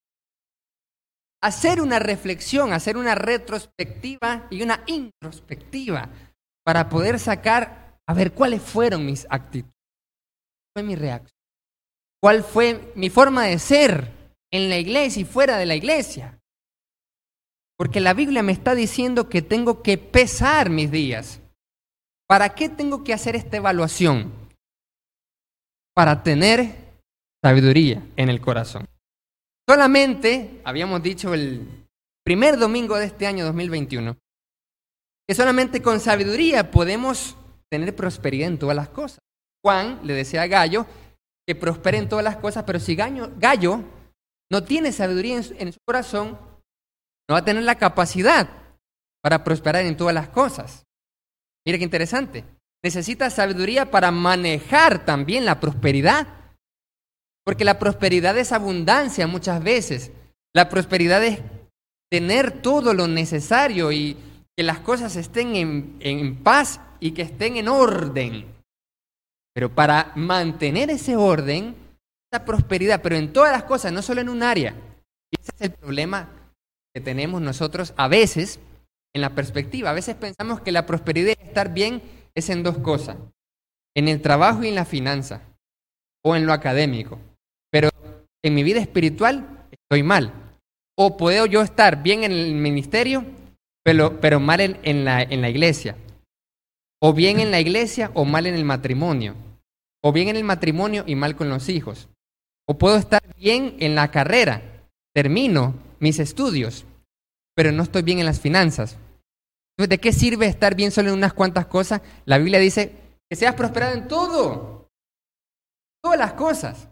hacer 1.44 1.82
una 1.82 2.00
reflexión, 2.00 2.74
hacer 2.74 2.98
una 2.98 3.14
retrospectiva 3.14 4.48
y 4.50 4.64
una 4.64 4.84
introspectiva 4.88 6.10
para 6.66 6.90
poder 6.90 7.20
sacar, 7.20 7.87
a 8.08 8.14
ver, 8.14 8.34
cuáles 8.34 8.62
fueron 8.62 9.06
mis 9.06 9.28
actitudes, 9.30 9.74
cuál 9.74 10.74
fue 10.74 10.84
mi 10.84 10.96
reacción, 10.96 11.38
cuál 12.22 12.44
fue 12.44 12.94
mi 12.96 13.10
forma 13.10 13.44
de 13.44 13.60
ser 13.60 14.12
en 14.52 14.70
la 14.70 14.78
iglesia 14.78 15.22
y 15.22 15.26
fuera 15.26 15.58
de 15.58 15.66
la 15.66 15.76
iglesia. 15.76 16.40
Porque 17.78 18.00
la 18.00 18.14
Biblia 18.14 18.42
me 18.42 18.54
está 18.54 18.74
diciendo 18.74 19.30
que 19.30 19.42
tengo 19.42 19.84
que 19.84 19.98
pesar 19.98 20.70
mis 20.70 20.90
días. 20.90 21.42
¿Para 22.28 22.56
qué 22.56 22.70
tengo 22.70 23.04
que 23.04 23.14
hacer 23.14 23.36
esta 23.36 23.58
evaluación? 23.58 24.34
Para 25.94 26.24
tener 26.24 26.76
sabiduría 27.44 28.04
en 28.16 28.30
el 28.30 28.42
corazón. 28.42 28.88
Solamente, 29.70 30.62
habíamos 30.64 31.04
dicho 31.04 31.34
el 31.34 31.88
primer 32.24 32.58
domingo 32.58 32.98
de 32.98 33.06
este 33.06 33.28
año 33.28 33.46
2021, 33.46 34.18
que 35.28 35.36
solamente 35.36 35.82
con 35.82 36.00
sabiduría 36.00 36.72
podemos 36.72 37.38
tener 37.72 37.96
prosperidad 37.96 38.48
en 38.48 38.60
todas 38.60 38.76
las 38.76 38.90
cosas. 38.90 39.20
Juan 39.64 40.00
le 40.04 40.14
decía 40.14 40.44
a 40.44 40.48
Gallo 40.48 40.86
que 41.48 41.56
prospere 41.56 41.98
en 41.98 42.10
todas 42.10 42.24
las 42.24 42.38
cosas, 42.38 42.64
pero 42.64 42.80
si 42.80 42.96
Gallo, 42.96 43.84
no 44.52 44.64
tiene 44.64 44.92
sabiduría 44.92 45.38
en 45.38 45.74
su 45.74 45.80
corazón, 45.86 46.38
no 47.30 47.34
va 47.34 47.40
a 47.40 47.46
tener 47.46 47.64
la 47.64 47.76
capacidad 47.76 48.50
para 49.22 49.44
prosperar 49.44 49.86
en 49.86 49.98
todas 49.98 50.14
las 50.14 50.30
cosas. 50.30 50.86
Mire 51.66 51.80
qué 51.80 51.84
interesante. 51.84 52.46
Necesita 52.84 53.30
sabiduría 53.30 53.92
para 53.92 54.12
manejar 54.12 55.04
también 55.06 55.44
la 55.44 55.60
prosperidad. 55.60 56.28
Porque 57.44 57.66
la 57.66 57.80
prosperidad 57.80 58.38
es 58.38 58.52
abundancia 58.52 59.28
muchas 59.28 59.62
veces. 59.62 60.12
La 60.54 60.70
prosperidad 60.70 61.24
es 61.24 61.42
tener 62.10 62.62
todo 62.62 62.94
lo 62.94 63.08
necesario 63.08 63.92
y 63.92 64.16
que 64.56 64.64
las 64.64 64.80
cosas 64.80 65.16
estén 65.18 65.56
en, 65.56 65.98
en 66.00 66.42
paz 66.42 66.80
y 67.00 67.12
que 67.12 67.24
estén 67.24 67.58
en 67.58 67.68
orden. 67.68 68.46
Pero 69.54 69.74
para 69.74 70.12
mantener 70.16 70.90
ese 70.90 71.16
orden, 71.16 71.76
esa 72.32 72.46
prosperidad, 72.46 73.02
pero 73.02 73.16
en 73.16 73.34
todas 73.34 73.52
las 73.52 73.64
cosas, 73.64 73.92
no 73.92 74.02
solo 74.02 74.22
en 74.22 74.30
un 74.30 74.44
área. 74.44 74.76
Y 75.32 75.42
ese 75.42 75.52
es 75.56 75.62
el 75.62 75.72
problema 75.72 76.30
que 76.94 77.02
tenemos 77.02 77.42
nosotros 77.42 77.94
a 77.98 78.08
veces 78.08 78.60
en 79.16 79.22
la 79.22 79.34
perspectiva. 79.34 79.90
A 79.90 79.94
veces 79.94 80.16
pensamos 80.16 80.62
que 80.62 80.72
la 80.72 80.86
prosperidad 80.86 81.34
y 81.40 81.44
estar 81.48 81.74
bien 81.74 82.02
es 82.36 82.50
en 82.50 82.64
dos 82.64 82.78
cosas, 82.78 83.18
en 83.96 84.08
el 84.08 84.22
trabajo 84.22 84.64
y 84.64 84.68
en 84.68 84.76
la 84.76 84.86
finanza, 84.86 85.42
o 86.24 86.36
en 86.36 86.46
lo 86.46 86.54
académico. 86.54 87.20
Pero 87.72 87.90
en 88.44 88.54
mi 88.54 88.64
vida 88.64 88.80
espiritual 88.80 89.68
estoy 89.72 90.04
mal. 90.04 90.34
O 90.96 91.18
puedo 91.18 91.46
yo 91.46 91.62
estar 91.62 92.04
bien 92.04 92.24
en 92.24 92.32
el 92.32 92.54
ministerio, 92.54 93.26
pero, 93.84 94.40
mal 94.40 94.60
en 94.62 95.06
la 95.06 95.50
iglesia. 95.50 95.96
O 97.02 97.14
bien 97.14 97.40
en 97.40 97.52
la 97.52 97.60
iglesia 97.60 98.12
o 98.14 98.26
mal 98.26 98.48
en 98.48 98.56
el 98.56 98.66
matrimonio. 98.66 99.36
O 100.04 100.12
bien 100.12 100.30
en 100.30 100.36
el 100.36 100.44
matrimonio 100.44 101.04
y 101.06 101.16
mal 101.16 101.36
con 101.36 101.50
los 101.50 101.70
hijos. 101.70 102.10
O 102.68 102.78
puedo 102.78 102.98
estar 102.98 103.22
bien 103.36 103.76
en 103.80 103.96
la 103.96 104.12
carrera, 104.12 104.62
termino 105.14 105.74
mis 106.00 106.20
estudios, 106.20 106.86
pero 107.56 107.72
no 107.72 107.84
estoy 107.84 108.02
bien 108.02 108.20
en 108.20 108.26
las 108.26 108.40
finanzas. 108.40 108.98
¿de 109.78 110.00
qué 110.00 110.12
sirve 110.12 110.48
estar 110.48 110.74
bien 110.74 110.92
solo 110.92 111.10
en 111.10 111.16
unas 111.16 111.34
cuantas 111.34 111.68
cosas? 111.68 112.02
La 112.26 112.40
Biblia 112.40 112.60
dice 112.60 112.96
que 113.30 113.36
seas 113.36 113.54
prosperado 113.54 113.94
en 113.94 114.08
todo, 114.08 114.90
todas 116.02 116.18
las 116.18 116.34
cosas. 116.34 116.90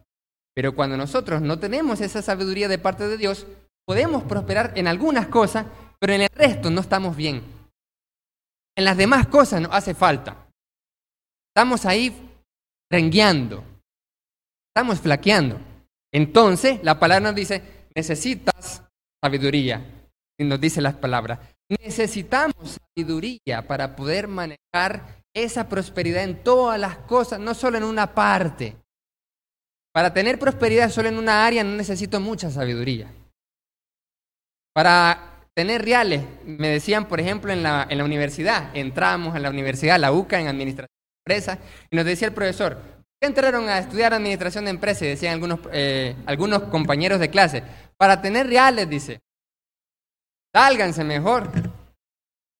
Pero 0.53 0.75
cuando 0.75 0.95
nosotros 0.95 1.41
no 1.41 1.57
tenemos 1.57 1.99
esa 1.99 2.21
sabiduría 2.21 2.67
de 2.67 2.77
parte 2.77 3.07
de 3.07 3.17
Dios, 3.17 3.47
podemos 3.85 4.23
prosperar 4.23 4.71
en 4.75 4.87
algunas 4.87 5.27
cosas, 5.27 5.65
pero 5.99 6.13
en 6.13 6.21
el 6.21 6.29
resto 6.29 6.69
no 6.69 6.81
estamos 6.81 7.15
bien. 7.15 7.41
En 8.77 8.83
las 8.83 8.97
demás 8.97 9.27
cosas 9.27 9.61
nos 9.61 9.73
hace 9.73 9.93
falta. 9.93 10.47
Estamos 11.49 11.85
ahí 11.85 12.13
rengueando, 12.91 13.63
estamos 14.69 14.99
flaqueando. 14.99 15.59
Entonces, 16.13 16.83
la 16.83 16.99
palabra 16.99 17.29
nos 17.29 17.35
dice, 17.35 17.87
necesitas 17.95 18.83
sabiduría. 19.23 19.91
Y 20.37 20.43
nos 20.43 20.59
dice 20.59 20.81
las 20.81 20.95
palabras, 20.95 21.39
necesitamos 21.69 22.77
sabiduría 22.77 23.65
para 23.65 23.95
poder 23.95 24.27
manejar 24.27 25.23
esa 25.33 25.69
prosperidad 25.69 26.23
en 26.23 26.43
todas 26.43 26.79
las 26.79 26.97
cosas, 26.97 27.39
no 27.39 27.53
solo 27.53 27.77
en 27.77 27.85
una 27.85 28.13
parte. 28.13 28.75
Para 29.93 30.13
tener 30.13 30.37
prosperidad 30.37 30.89
solo 30.89 31.07
en 31.07 31.17
una 31.17 31.45
área 31.45 31.63
no 31.63 31.71
necesito 31.71 32.19
mucha 32.19 32.51
sabiduría. 32.51 33.09
Para 34.73 35.34
tener 35.55 35.83
reales, 35.83 36.23
me 36.45 36.67
decían, 36.67 37.07
por 37.07 37.19
ejemplo, 37.19 37.51
en 37.51 37.63
la, 37.63 37.87
en 37.89 37.97
la 37.97 38.03
universidad, 38.03 38.75
entramos 38.75 39.35
en 39.35 39.43
la 39.43 39.49
universidad, 39.49 39.99
la 39.99 40.11
UCA, 40.11 40.41
en 40.41 40.47
Administración 40.47 40.89
de 40.89 41.33
Empresas, 41.33 41.59
y 41.89 41.95
nos 41.95 42.05
decía 42.05 42.27
el 42.27 42.33
profesor, 42.33 42.77
¿qué 43.19 43.27
entraron 43.27 43.69
a 43.69 43.79
estudiar 43.79 44.13
Administración 44.13 44.65
de 44.65 44.71
Empresas? 44.71 45.03
Y 45.03 45.07
decían 45.07 45.33
algunos, 45.33 45.59
eh, 45.71 46.15
algunos 46.25 46.63
compañeros 46.63 47.19
de 47.19 47.29
clase, 47.29 47.63
para 47.97 48.21
tener 48.21 48.47
reales, 48.47 48.89
dice. 48.89 49.21
Sálganse 50.53 51.03
mejor. 51.03 51.49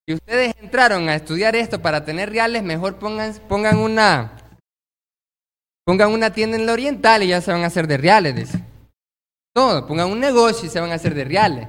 Si 0.08 0.14
ustedes 0.14 0.54
entraron 0.62 1.10
a 1.10 1.16
estudiar 1.16 1.56
esto 1.56 1.82
para 1.82 2.06
tener 2.06 2.30
reales, 2.30 2.64
mejor 2.64 2.98
pongan, 2.98 3.34
pongan 3.50 3.78
una 3.78 4.38
pongan 5.86 6.12
una 6.12 6.32
tienda 6.32 6.58
en 6.58 6.66
la 6.66 6.74
oriental 6.74 7.24
y 7.24 7.28
ya 7.28 7.42
se 7.42 7.52
van 7.52 7.64
a 7.64 7.68
hacer 7.68 7.88
de 7.88 7.98
reales, 7.98 8.36
dice. 8.36 8.60
Todo, 9.54 9.86
pongan 9.88 10.12
un 10.12 10.20
negocio 10.20 10.68
y 10.68 10.70
se 10.70 10.80
van 10.80 10.92
a 10.92 10.96
hacer 10.96 11.14
de 11.14 11.24
reales. 11.26 11.68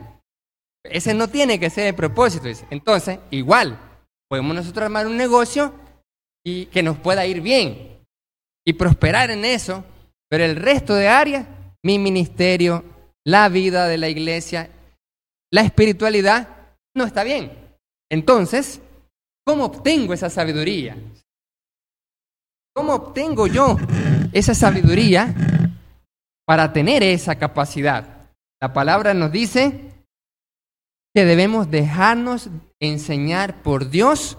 Ese 0.91 1.15
no 1.15 1.29
tiene 1.29 1.59
que 1.59 1.71
ser 1.71 1.89
el 1.89 1.95
propósito. 1.95 2.47
Entonces, 2.71 3.19
igual, 3.31 3.79
podemos 4.29 4.55
nosotros 4.55 4.85
armar 4.85 5.07
un 5.07 5.17
negocio 5.17 5.73
y 6.45 6.67
que 6.67 6.83
nos 6.83 6.99
pueda 6.99 7.27
ir 7.27 7.41
bien 7.41 8.05
y 8.65 8.73
prosperar 8.73 9.31
en 9.31 9.45
eso, 9.45 9.85
pero 10.29 10.45
el 10.45 10.57
resto 10.57 10.95
de 10.95 11.09
áreas, 11.09 11.47
mi 11.83 11.99
ministerio, 11.99 12.85
la 13.25 13.49
vida 13.49 13.87
de 13.87 13.99
la 13.99 14.09
iglesia, 14.09 14.71
la 15.53 15.63
espiritualidad, 15.63 16.49
no 16.95 17.05
está 17.05 17.23
bien. 17.25 17.53
Entonces, 18.11 18.81
¿cómo 19.45 19.65
obtengo 19.65 20.13
esa 20.13 20.31
sabiduría? 20.31 20.97
¿Cómo 22.75 22.95
obtengo 22.95 23.47
yo 23.47 23.77
esa 24.33 24.55
sabiduría 24.55 25.35
para 26.45 26.73
tener 26.73 27.03
esa 27.03 27.37
capacidad? 27.37 28.29
La 28.61 28.73
palabra 28.73 29.15
nos 29.15 29.33
dice 29.33 29.96
que 31.17 31.25
debemos 31.25 31.71
dejarnos 31.71 32.51
enseñar 32.79 33.63
por 33.63 33.89
Dios 33.89 34.37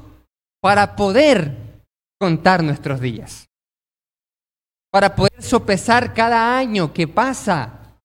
para 0.61 0.95
poder 0.95 1.81
contar 2.21 2.61
nuestros 2.61 3.01
días, 3.01 3.49
para 4.91 5.15
poder 5.15 5.41
sopesar 5.41 6.13
cada 6.13 6.55
año 6.55 6.93
que 6.93 7.07
pasa. 7.07 7.97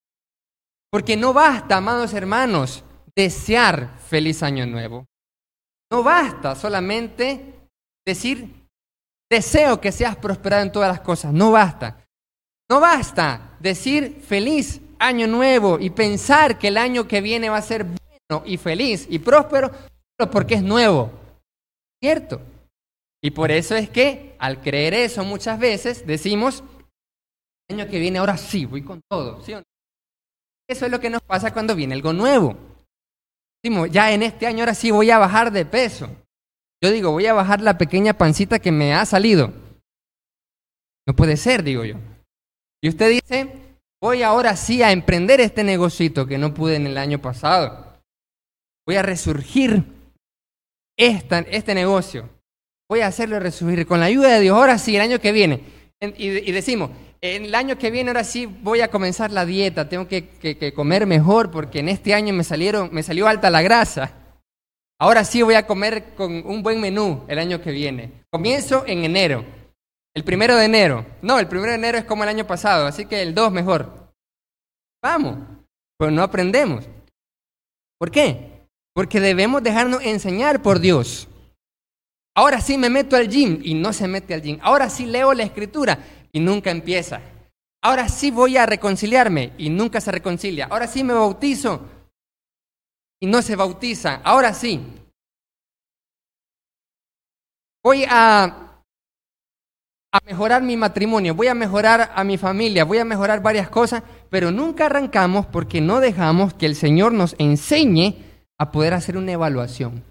Porque 0.90 1.18
no 1.18 1.34
basta, 1.34 1.76
amados 1.76 2.14
hermanos, 2.14 2.82
desear 3.14 3.98
feliz 4.08 4.42
año 4.42 4.64
nuevo. 4.64 5.04
No 5.90 6.02
basta 6.02 6.54
solamente 6.54 7.68
decir, 8.06 8.54
deseo 9.30 9.82
que 9.82 9.92
seas 9.92 10.16
prosperado 10.16 10.62
en 10.62 10.72
todas 10.72 10.88
las 10.88 11.00
cosas. 11.00 11.30
No 11.34 11.50
basta. 11.52 12.06
No 12.70 12.80
basta 12.80 13.54
decir 13.60 14.22
feliz 14.26 14.80
año 14.98 15.26
nuevo 15.26 15.78
y 15.78 15.90
pensar 15.90 16.58
que 16.58 16.68
el 16.68 16.78
año 16.78 17.06
que 17.06 17.20
viene 17.20 17.50
va 17.50 17.58
a 17.58 17.62
ser 17.62 17.84
y 18.46 18.56
feliz 18.56 19.06
y 19.10 19.18
próspero 19.18 19.70
solo 20.18 20.30
porque 20.30 20.54
es 20.54 20.62
nuevo. 20.62 21.10
¿Cierto? 22.02 22.40
Y 23.22 23.30
por 23.30 23.50
eso 23.50 23.76
es 23.76 23.90
que 23.90 24.34
al 24.38 24.60
creer 24.60 24.94
eso 24.94 25.24
muchas 25.24 25.58
veces 25.58 26.06
decimos, 26.06 26.64
el 27.68 27.80
año 27.80 27.90
que 27.90 28.00
viene 28.00 28.18
ahora 28.18 28.36
sí, 28.36 28.64
voy 28.64 28.82
con 28.82 29.00
todo. 29.08 29.40
Eso 30.68 30.86
es 30.86 30.90
lo 30.90 31.00
que 31.00 31.10
nos 31.10 31.22
pasa 31.22 31.52
cuando 31.52 31.74
viene 31.74 31.94
algo 31.94 32.12
nuevo 32.12 32.56
ya 33.90 34.12
en 34.12 34.22
este 34.22 34.46
año 34.46 34.60
ahora 34.60 34.74
sí 34.74 34.90
voy 34.90 35.10
a 35.10 35.18
bajar 35.18 35.52
de 35.52 35.64
peso. 35.64 36.08
Yo 36.82 36.90
digo, 36.90 37.12
voy 37.12 37.26
a 37.26 37.32
bajar 37.32 37.60
la 37.60 37.78
pequeña 37.78 38.12
pancita 38.14 38.58
que 38.58 38.72
me 38.72 38.92
ha 38.92 39.06
salido. 39.06 39.52
No 41.06 41.14
puede 41.14 41.36
ser, 41.36 41.62
digo 41.62 41.84
yo. 41.84 41.96
Y 42.82 42.88
usted 42.88 43.10
dice, 43.10 43.76
voy 44.00 44.22
ahora 44.22 44.56
sí 44.56 44.82
a 44.82 44.90
emprender 44.90 45.40
este 45.40 45.62
negocito 45.62 46.26
que 46.26 46.38
no 46.38 46.52
pude 46.52 46.76
en 46.76 46.88
el 46.88 46.98
año 46.98 47.20
pasado. 47.20 47.91
Voy 48.86 48.96
a 48.96 49.02
resurgir 49.02 49.84
este 50.96 51.74
negocio. 51.74 52.28
voy 52.88 53.00
a 53.00 53.06
hacerlo 53.06 53.40
resurgir 53.40 53.86
con 53.86 54.00
la 54.00 54.06
ayuda 54.06 54.34
de 54.34 54.40
Dios, 54.40 54.56
ahora 54.56 54.78
sí, 54.78 54.94
el 54.94 55.02
año 55.02 55.18
que 55.18 55.32
viene. 55.32 55.64
Y, 56.16 56.52
decimos, 56.52 56.90
en 57.20 57.44
el 57.44 57.54
año 57.54 57.78
que 57.78 57.90
viene 57.90 58.10
ahora 58.10 58.24
sí 58.24 58.46
voy 58.46 58.80
a 58.80 58.90
comenzar 58.90 59.30
la 59.30 59.46
dieta, 59.46 59.88
tengo 59.88 60.08
que, 60.08 60.28
que, 60.28 60.74
comer 60.74 61.06
mejor 61.06 61.50
porque 61.50 61.78
en 61.78 61.88
este 61.88 62.12
año 62.12 62.34
me, 62.34 62.44
salieron, 62.44 62.90
me 62.92 63.02
salió 63.02 63.28
alta 63.28 63.50
la 63.50 63.62
grasa. 63.62 64.12
Ahora 64.98 65.24
sí 65.24 65.42
voy 65.42 65.54
a 65.54 65.66
comer 65.66 66.14
con 66.14 66.44
un 66.46 66.62
buen 66.62 66.80
menú 66.80 67.24
el 67.28 67.38
año 67.38 67.62
que 67.62 67.70
viene. 67.70 68.24
Comienzo 68.30 68.84
en 68.86 69.04
enero. 69.04 69.44
El 70.14 70.24
primero 70.24 70.56
de 70.56 70.66
enero. 70.66 71.06
No, 71.22 71.38
el 71.38 71.48
primero 71.48 71.70
de 71.70 71.78
enero 71.78 71.98
es 71.98 72.04
como 72.04 72.24
el 72.24 72.28
año 72.28 72.46
pasado, 72.46 72.86
así 72.86 73.06
que 73.06 73.22
el 73.22 73.34
2 73.34 73.52
mejor. 73.52 74.12
Vamos, 75.02 75.38
pues 75.96 76.12
no 76.12 76.22
aprendemos. 76.22 76.84
¿Por 77.98 78.10
qué? 78.10 78.51
Porque 78.94 79.20
debemos 79.20 79.62
dejarnos 79.62 80.02
enseñar 80.02 80.62
por 80.62 80.80
Dios. 80.80 81.28
Ahora 82.34 82.60
sí 82.60 82.78
me 82.78 82.90
meto 82.90 83.16
al 83.16 83.28
gym 83.28 83.60
y 83.62 83.74
no 83.74 83.92
se 83.92 84.08
mete 84.08 84.34
al 84.34 84.42
gym. 84.42 84.58
Ahora 84.62 84.88
sí 84.88 85.06
leo 85.06 85.34
la 85.34 85.42
escritura 85.42 85.98
y 86.32 86.40
nunca 86.40 86.70
empieza. 86.70 87.20
Ahora 87.82 88.08
sí 88.08 88.30
voy 88.30 88.56
a 88.56 88.66
reconciliarme 88.66 89.52
y 89.58 89.68
nunca 89.68 90.00
se 90.00 90.12
reconcilia. 90.12 90.66
Ahora 90.70 90.86
sí 90.86 91.04
me 91.04 91.14
bautizo 91.14 91.88
y 93.20 93.26
no 93.26 93.42
se 93.42 93.56
bautiza. 93.56 94.20
Ahora 94.24 94.54
sí. 94.54 94.80
Voy 97.82 98.04
a 98.08 98.62
a 100.14 100.20
mejorar 100.26 100.62
mi 100.62 100.76
matrimonio, 100.76 101.34
voy 101.34 101.46
a 101.46 101.54
mejorar 101.54 102.12
a 102.14 102.22
mi 102.22 102.36
familia, 102.36 102.84
voy 102.84 102.98
a 102.98 103.04
mejorar 103.04 103.40
varias 103.40 103.70
cosas, 103.70 104.02
pero 104.28 104.50
nunca 104.50 104.84
arrancamos 104.84 105.46
porque 105.46 105.80
no 105.80 106.00
dejamos 106.00 106.52
que 106.52 106.66
el 106.66 106.76
Señor 106.76 107.12
nos 107.12 107.34
enseñe 107.38 108.16
a 108.58 108.70
poder 108.70 108.94
hacer 108.94 109.16
una 109.16 109.32
evaluación. 109.32 110.02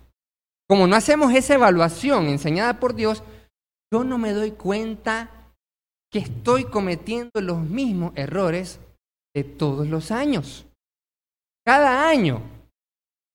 Como 0.68 0.88
no 0.88 0.96
hacemos 0.96 1.34
esa 1.34 1.56
evaluación 1.56 2.28
enseñada 2.28 2.80
por 2.80 2.96
Dios, 2.96 3.24
yo 3.92 4.04
no 4.04 4.18
me 4.18 4.34
doy 4.34 4.52
cuenta 4.52 5.30
que 6.12 6.20
estoy 6.20 6.66
cometiendo 6.66 7.42
los 7.42 7.60
mismos 7.60 8.14
errores 8.16 8.80
de 9.34 9.44
todos 9.44 9.88
los 9.88 10.12
años. 10.12 10.66
Cada 11.66 12.10
año 12.10 12.42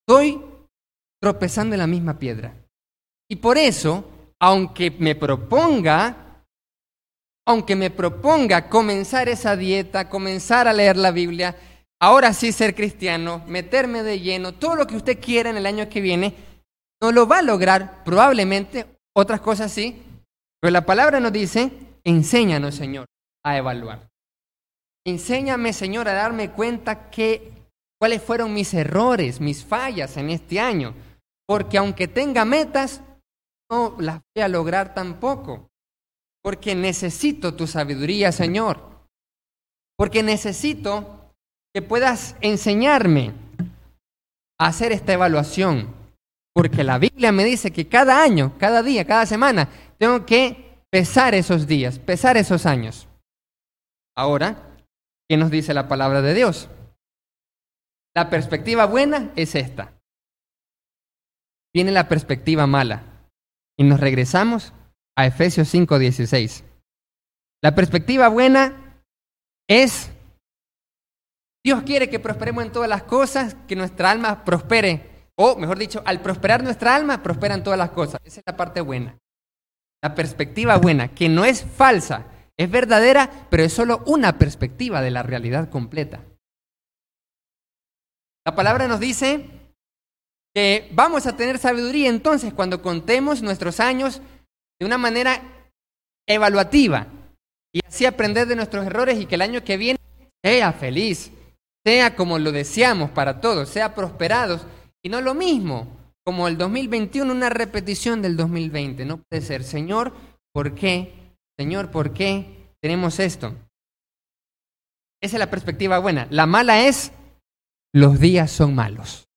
estoy 0.01 0.43
tropezando 1.21 1.75
en 1.75 1.81
la 1.81 1.87
misma 1.87 2.19
piedra. 2.19 2.55
Y 3.29 3.37
por 3.37 3.59
eso, 3.59 4.05
aunque 4.41 4.91
me 4.91 5.15
proponga 5.15 6.27
aunque 7.49 7.77
me 7.77 7.91
proponga 7.91 8.69
comenzar 8.69 9.29
esa 9.29 9.57
dieta, 9.57 10.09
comenzar 10.09 10.67
a 10.67 10.73
leer 10.73 10.97
la 10.97 11.13
Biblia, 11.13 11.57
ahora 12.01 12.33
sí 12.33 12.53
ser 12.53 12.75
cristiano, 12.75 13.43
meterme 13.47 14.03
de 14.03 14.21
lleno, 14.21 14.53
todo 14.53 14.77
lo 14.77 14.87
que 14.87 14.97
usted 14.97 15.21
quiera 15.21 15.51
en 15.51 15.57
el 15.57 15.67
año 15.67 15.89
que 15.89 16.01
viene, 16.01 16.35
no 17.01 17.13
lo 17.13 17.27
va 17.27 17.39
a 17.39 17.43
lograr, 17.43 18.05
probablemente, 18.05 18.87
otras 19.15 19.41
cosas 19.41 19.73
sí, 19.73 20.03
pero 20.61 20.73
la 20.73 20.87
palabra 20.87 21.21
nos 21.21 21.33
dice, 21.33 21.71
enséñanos, 22.05 22.75
Señor, 22.75 23.07
a 23.45 23.57
evaluar. 23.57 24.09
Enséñame, 25.07 25.73
Señor, 25.73 26.09
a 26.09 26.15
darme 26.15 26.51
cuenta 26.51 27.11
que 27.11 27.53
cuáles 27.99 28.23
fueron 28.23 28.53
mis 28.53 28.75
errores, 28.75 29.41
mis 29.41 29.65
fallas 29.65 30.17
en 30.17 30.31
este 30.31 30.59
año, 30.59 30.95
porque 31.47 31.79
aunque 31.79 32.09
tenga 32.09 32.45
metas, 32.45 33.03
no 33.71 33.97
las 33.99 34.21
voy 34.35 34.43
a 34.43 34.49
lograr 34.49 34.95
tampoco 34.95 35.71
porque 36.47 36.77
necesito 36.77 37.57
tu 37.57 37.67
sabiduría, 37.67 38.31
Señor. 38.31 38.79
Porque 39.97 40.23
necesito 40.23 41.16
que 41.77 41.83
puedas 41.83 42.37
enseñarme 42.41 43.35
a 44.59 44.69
hacer 44.69 44.93
esta 44.93 45.13
evaluación. 45.13 45.95
Porque 46.55 46.83
la 46.83 46.97
Biblia 46.97 47.33
me 47.33 47.45
dice 47.45 47.71
que 47.71 47.87
cada 47.87 48.23
año, 48.23 48.57
cada 48.57 48.83
día, 48.83 49.07
cada 49.07 49.27
semana, 49.27 49.69
tengo 49.99 50.25
que 50.25 50.81
pesar 50.89 51.35
esos 51.35 51.67
días, 51.67 51.99
pesar 51.99 52.39
esos 52.39 52.65
años. 52.65 53.07
Ahora, 54.17 54.75
¿qué 55.29 55.37
nos 55.37 55.51
dice 55.51 55.75
la 55.75 55.87
palabra 55.87 56.23
de 56.23 56.33
Dios? 56.33 56.71
La 58.15 58.31
perspectiva 58.31 58.87
buena 58.87 59.31
es 59.37 59.55
esta. 59.55 59.93
Viene 61.75 61.93
la 61.93 62.09
perspectiva 62.09 62.67
mala. 62.67 63.03
Y 63.77 63.85
nos 63.85 64.01
regresamos 64.01 64.73
a 65.15 65.27
Efesios 65.27 65.69
5:16. 65.69 66.65
La 67.63 67.75
perspectiva 67.75 68.29
buena 68.29 69.03
es, 69.69 70.11
Dios 71.67 71.83
quiere 71.83 72.09
que 72.09 72.21
prosperemos 72.21 72.65
en 72.65 72.71
todas 72.71 72.89
las 72.89 73.03
cosas, 73.03 73.57
que 73.67 73.75
nuestra 73.75 74.13
alma 74.13 74.45
prospere, 74.45 75.31
o 75.35 75.57
mejor 75.57 75.77
dicho, 75.77 76.01
al 76.05 76.21
prosperar 76.21 76.63
nuestra 76.63 76.95
alma, 76.95 77.25
prosperan 77.25 77.65
todas 77.65 77.77
las 77.77 77.91
cosas. 77.91 78.21
Esa 78.23 78.39
es 78.39 78.47
la 78.47 78.57
parte 78.57 78.81
buena. 78.81 79.19
La 80.01 80.15
perspectiva 80.15 80.77
buena, 80.77 81.09
que 81.09 81.29
no 81.29 81.45
es 81.45 81.65
falsa, 81.65 82.27
es 82.57 82.71
verdadera, 82.71 83.49
pero 83.51 83.65
es 83.65 83.73
solo 83.73 84.05
una 84.07 84.39
perspectiva 84.39 85.03
de 85.03 85.11
la 85.11 85.25
realidad 85.25 85.69
completa. 85.69 86.23
La 88.47 88.55
palabra 88.55 88.87
nos 88.87 89.01
dice 89.01 89.51
que 90.55 90.89
vamos 90.93 91.27
a 91.27 91.37
tener 91.37 91.59
sabiduría 91.59 92.11
entonces 92.11 92.55
cuando 92.55 92.81
contemos 92.81 93.43
nuestros 93.43 93.81
años 93.81 94.23
de 94.79 94.87
una 94.87 94.99
manera 94.99 95.43
evaluativa 96.29 97.09
y 97.73 97.81
así 97.85 98.07
aprender 98.07 98.47
de 98.47 98.55
nuestros 98.55 98.87
errores 98.87 99.19
y 99.19 99.27
que 99.27 99.35
el 99.35 99.43
año 99.43 99.65
que 99.65 99.77
viene 99.77 99.99
sea 100.45 100.73
feliz, 100.73 101.33
sea 101.87 102.17
como 102.17 102.41
lo 102.41 102.51
deseamos 102.51 103.13
para 103.13 103.41
todos, 103.41 103.69
sea 103.69 103.95
prosperados 103.95 104.67
y 105.05 105.09
no 105.09 105.21
lo 105.21 105.35
mismo 105.35 105.87
como 106.25 106.49
el 106.49 106.59
2021, 106.59 107.31
una 107.31 107.49
repetición 107.49 108.23
del 108.23 108.37
2020. 108.37 109.05
No 109.05 109.23
puede 109.23 109.41
ser, 109.41 109.63
Señor, 109.63 110.13
¿por 110.53 110.75
qué? 110.75 111.15
Señor, 111.57 111.93
¿por 111.93 112.13
qué 112.13 112.75
tenemos 112.83 113.21
esto? 113.21 113.55
Esa 115.23 115.37
es 115.37 115.39
la 115.39 115.49
perspectiva 115.49 116.01
buena. 116.01 116.27
La 116.31 116.47
mala 116.47 116.89
es, 116.89 117.13
los 117.95 118.19
días 118.19 118.51
son 118.51 118.75
malos. 118.75 119.29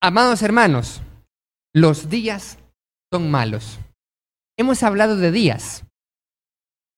Amados 0.00 0.42
hermanos, 0.42 1.02
los 1.74 2.08
días 2.08 2.58
son 3.12 3.32
malos. 3.32 3.80
Hemos 4.56 4.84
hablado 4.84 5.16
de 5.16 5.32
días. 5.32 5.82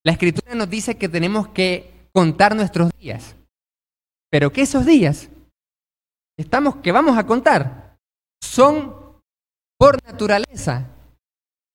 La 0.05 0.13
escritura 0.13 0.55
nos 0.55 0.71
dice 0.71 0.97
que 0.97 1.09
tenemos 1.09 1.49
que 1.49 2.09
contar 2.13 2.55
nuestros 2.55 2.91
días. 2.99 3.37
Pero 4.31 4.53
que 4.53 4.63
esos 4.63 4.85
días 4.85 5.29
estamos 6.37 6.77
que 6.77 6.93
vamos 6.93 7.19
a 7.19 7.27
contar 7.27 7.99
son 8.41 9.23
por 9.79 10.03
naturaleza 10.05 10.89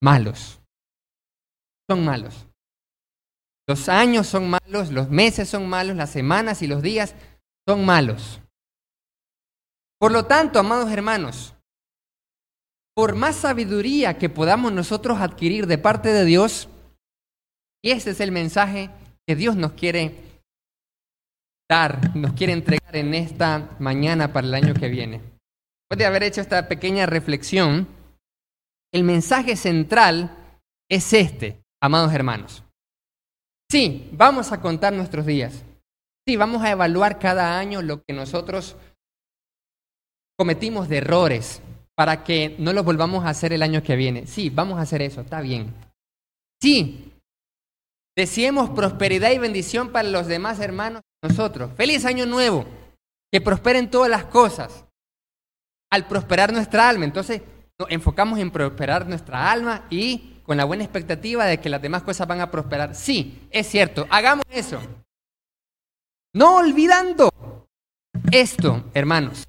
malos. 0.01 0.59
Son 1.89 2.03
malos. 2.03 2.47
Los 3.67 3.87
años 3.87 4.27
son 4.27 4.49
malos, 4.49 4.91
los 4.91 5.09
meses 5.09 5.49
son 5.49 5.69
malos, 5.69 5.95
las 5.95 6.09
semanas 6.09 6.61
y 6.61 6.67
los 6.67 6.81
días 6.81 7.15
son 7.67 7.85
malos. 7.85 8.41
Por 9.99 10.11
lo 10.11 10.25
tanto, 10.25 10.59
amados 10.59 10.91
hermanos, 10.91 11.55
por 12.93 13.15
más 13.15 13.37
sabiduría 13.37 14.17
que 14.17 14.29
podamos 14.29 14.73
nosotros 14.73 15.19
adquirir 15.19 15.65
de 15.65 15.77
parte 15.77 16.09
de 16.09 16.25
Dios, 16.25 16.67
y 17.83 17.91
ese 17.91 18.11
es 18.11 18.19
el 18.21 18.31
mensaje 18.31 18.89
que 19.27 19.35
Dios 19.35 19.55
nos 19.55 19.73
quiere 19.73 20.15
dar, 21.69 22.15
nos 22.15 22.33
quiere 22.33 22.53
entregar 22.53 22.95
en 22.95 23.13
esta 23.13 23.75
mañana 23.79 24.31
para 24.31 24.47
el 24.47 24.53
año 24.53 24.73
que 24.73 24.87
viene. 24.87 25.17
Después 25.17 25.97
de 25.97 26.05
haber 26.05 26.23
hecho 26.23 26.41
esta 26.41 26.67
pequeña 26.67 27.05
reflexión, 27.05 27.87
el 28.93 29.03
mensaje 29.03 29.55
central 29.55 30.35
es 30.89 31.13
este, 31.13 31.61
amados 31.81 32.13
hermanos. 32.13 32.63
Sí, 33.69 34.09
vamos 34.13 34.51
a 34.51 34.61
contar 34.61 34.93
nuestros 34.93 35.25
días. 35.25 35.63
Sí, 36.25 36.37
vamos 36.37 36.63
a 36.63 36.71
evaluar 36.71 37.19
cada 37.19 37.59
año 37.59 37.81
lo 37.81 38.03
que 38.03 38.13
nosotros 38.13 38.77
cometimos 40.37 40.87
de 40.87 40.97
errores, 40.97 41.61
para 41.95 42.23
que 42.23 42.55
no 42.59 42.71
lo 42.73 42.83
volvamos 42.83 43.25
a 43.25 43.29
hacer 43.29 43.51
el 43.53 43.61
año 43.61 43.83
que 43.83 43.95
viene. 43.95 44.25
Sí, 44.25 44.49
vamos 44.49 44.79
a 44.79 44.83
hacer 44.83 45.01
eso, 45.01 45.21
está 45.21 45.41
bien. 45.41 45.73
Sí, 46.61 47.12
deseemos 48.15 48.69
prosperidad 48.69 49.31
y 49.31 49.39
bendición 49.39 49.91
para 49.91 50.07
los 50.07 50.27
demás 50.27 50.59
hermanos 50.59 51.01
nosotros. 51.21 51.71
Feliz 51.75 52.05
año 52.05 52.25
nuevo, 52.25 52.65
que 53.31 53.41
prosperen 53.41 53.89
todas 53.89 54.09
las 54.09 54.25
cosas. 54.25 54.85
Al 55.91 56.07
prosperar 56.07 56.51
nuestra 56.51 56.89
alma, 56.89 57.05
entonces 57.05 57.41
nos 57.79 57.89
enfocamos 57.91 58.39
en 58.39 58.51
prosperar 58.51 59.07
nuestra 59.07 59.51
alma 59.51 59.85
y 59.89 60.41
con 60.43 60.57
la 60.57 60.65
buena 60.65 60.83
expectativa 60.83 61.45
de 61.45 61.59
que 61.59 61.69
las 61.69 61.81
demás 61.81 62.03
cosas 62.03 62.27
van 62.27 62.41
a 62.41 62.51
prosperar. 62.51 62.95
Sí, 62.95 63.47
es 63.51 63.67
cierto, 63.67 64.05
hagamos 64.09 64.43
eso. 64.49 64.79
No 66.33 66.57
olvidando 66.57 67.29
esto, 68.31 68.89
hermanos. 68.93 69.39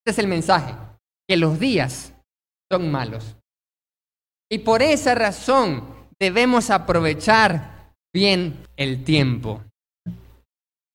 Este 0.00 0.10
es 0.10 0.18
el 0.18 0.26
mensaje 0.26 0.74
que 1.28 1.36
los 1.36 1.58
días 1.58 2.12
son 2.70 2.90
malos. 2.90 3.36
Y 4.50 4.58
por 4.58 4.82
esa 4.82 5.14
razón 5.14 5.93
debemos 6.24 6.70
aprovechar 6.70 7.92
bien 8.14 8.66
el 8.78 9.04
tiempo. 9.04 9.62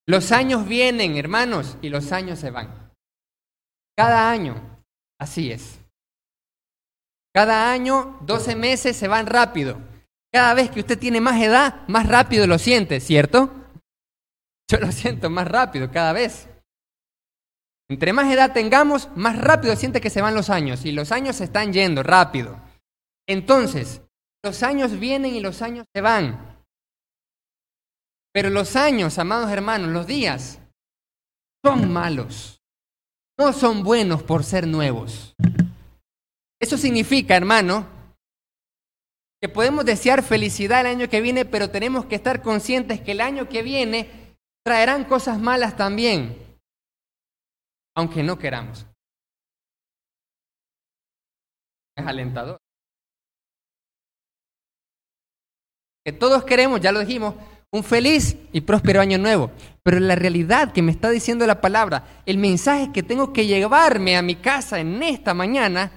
Los 0.08 0.32
años 0.32 0.68
vienen, 0.68 1.18
hermanos, 1.18 1.78
y 1.84 1.90
los 1.90 2.12
años 2.12 2.40
se 2.40 2.50
van. 2.50 2.92
Cada 3.96 4.32
año, 4.32 4.56
así 5.20 5.52
es. 5.52 5.80
Cada 7.32 7.72
año, 7.72 8.18
12 8.22 8.56
meses 8.56 8.98
se 8.98 9.08
van 9.08 9.28
rápido. 9.28 9.78
Cada 10.34 10.56
vez 10.56 10.72
que 10.72 10.80
usted 10.80 10.98
tiene 10.98 11.22
más 11.22 11.40
edad, 11.40 11.88
más 11.88 12.08
rápido 12.08 12.48
lo 12.48 12.58
siente, 12.58 13.00
¿cierto? 13.00 13.54
Yo 14.68 14.80
lo 14.80 14.92
siento 14.92 15.30
más 15.30 15.48
rápido 15.48 15.92
cada 15.92 16.12
vez. 16.12 16.48
Entre 17.88 18.14
más 18.14 18.34
edad 18.34 18.52
tengamos, 18.52 19.10
más 19.16 19.38
rápido 19.38 19.76
siente 19.76 20.02
que 20.02 20.10
se 20.10 20.22
van 20.22 20.34
los 20.34 20.50
años 20.50 20.86
y 20.86 20.92
los 20.92 21.12
años 21.12 21.36
se 21.36 21.44
están 21.44 21.72
yendo 21.72 22.02
rápido. 22.02 22.60
Entonces, 23.28 24.02
los 24.44 24.64
años 24.64 25.00
vienen 25.00 25.36
y 25.36 25.40
los 25.40 25.62
años 25.62 25.86
se 25.94 26.02
van. 26.02 26.64
Pero 28.32 28.50
los 28.50 28.76
años, 28.76 29.18
amados 29.18 29.50
hermanos, 29.52 29.90
los 29.90 30.08
días, 30.08 30.60
son 31.64 31.92
malos. 31.92 32.62
No 33.38 33.54
son 33.54 33.84
buenos 33.84 34.24
por 34.24 34.44
ser 34.44 34.68
nuevos. 34.68 35.36
Eso 36.62 36.78
significa, 36.78 37.36
hermano, 37.36 37.88
que 39.42 39.50
podemos 39.50 39.86
desear 39.86 40.24
felicidad 40.24 40.82
el 40.82 40.88
año 40.88 41.10
que 41.10 41.22
viene, 41.22 41.46
pero 41.46 41.70
tenemos 41.70 42.06
que 42.06 42.16
estar 42.16 42.42
conscientes 42.42 43.02
que 43.02 43.14
el 43.14 43.22
año 43.22 43.48
que 43.48 43.64
viene 43.64 44.36
traerán 44.66 45.06
cosas 45.06 45.40
malas 45.40 45.78
también, 45.78 46.38
aunque 47.96 48.24
no 48.24 48.38
queramos. 48.38 48.86
Es 51.96 52.06
alentador. 52.06 52.60
Todos 56.14 56.44
queremos, 56.44 56.82
ya 56.82 56.92
lo 56.92 57.00
dijimos, 57.00 57.36
un 57.72 57.84
feliz 57.84 58.36
y 58.52 58.62
próspero 58.62 59.02
año 59.02 59.18
nuevo. 59.18 59.52
Pero 59.84 60.00
la 60.00 60.16
realidad 60.16 60.72
que 60.72 60.82
me 60.82 60.92
está 60.92 61.10
diciendo 61.10 61.46
la 61.46 61.62
palabra, 61.62 62.04
el 62.26 62.38
mensaje 62.38 62.92
que 62.92 63.04
tengo 63.04 63.32
que 63.32 63.46
llevarme 63.46 64.18
a 64.18 64.22
mi 64.22 64.36
casa 64.36 64.80
en 64.80 65.02
esta 65.04 65.34
mañana, 65.34 65.92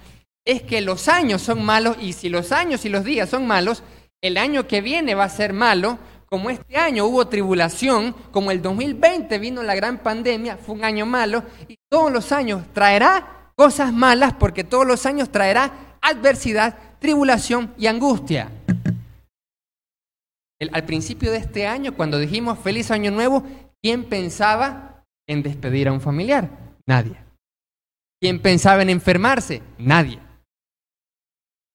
es 0.45 0.63
que 0.63 0.81
los 0.81 1.09
años 1.09 1.43
son 1.43 1.65
malos 1.65 1.97
y 2.01 2.13
si 2.13 2.29
los 2.29 2.53
años 2.53 2.85
y 2.85 2.89
los 2.89 3.05
días 3.05 3.31
son 3.31 3.47
malos, 3.47 3.83
el 4.21 4.37
año 4.37 4.67
que 4.67 4.81
viene 4.81 5.15
va 5.15 5.25
a 5.25 5.31
ser 5.31 5.53
malo. 5.53 5.99
Como 6.27 6.51
este 6.51 6.77
año 6.77 7.05
hubo 7.05 7.27
tribulación, 7.29 8.15
como 8.31 8.51
el 8.51 8.63
2020 8.63 9.39
vino 9.39 9.63
la 9.63 9.75
gran 9.75 9.99
pandemia, 9.99 10.57
fue 10.57 10.75
un 10.75 10.85
año 10.85 11.05
malo, 11.05 11.43
y 11.69 11.77
todos 11.91 12.11
los 12.11 12.33
años 12.33 12.63
traerá 12.73 13.51
cosas 13.55 13.93
malas 13.93 14.33
porque 14.33 14.65
todos 14.65 14.87
los 14.87 15.05
años 15.05 15.31
traerá 15.31 15.97
adversidad, 16.01 16.77
tribulación 17.01 17.75
y 17.77 17.87
angustia 17.87 18.51
al 20.73 20.85
principio 20.85 21.31
de 21.31 21.39
este 21.39 21.67
año, 21.67 21.97
cuando 21.97 22.19
dijimos 22.19 22.59
feliz 22.59 22.91
año 22.91 23.11
nuevo, 23.11 23.45
¿quién 23.83 24.09
pensaba 24.09 25.05
en 25.27 25.43
despedir 25.43 25.89
a 25.89 25.93
un 25.93 26.01
familiar? 26.01 26.77
Nadie. 26.87 27.17
¿Quién 28.21 28.41
pensaba 28.41 28.83
en 28.83 28.91
enfermarse? 28.91 29.63
Nadie. 29.79 30.21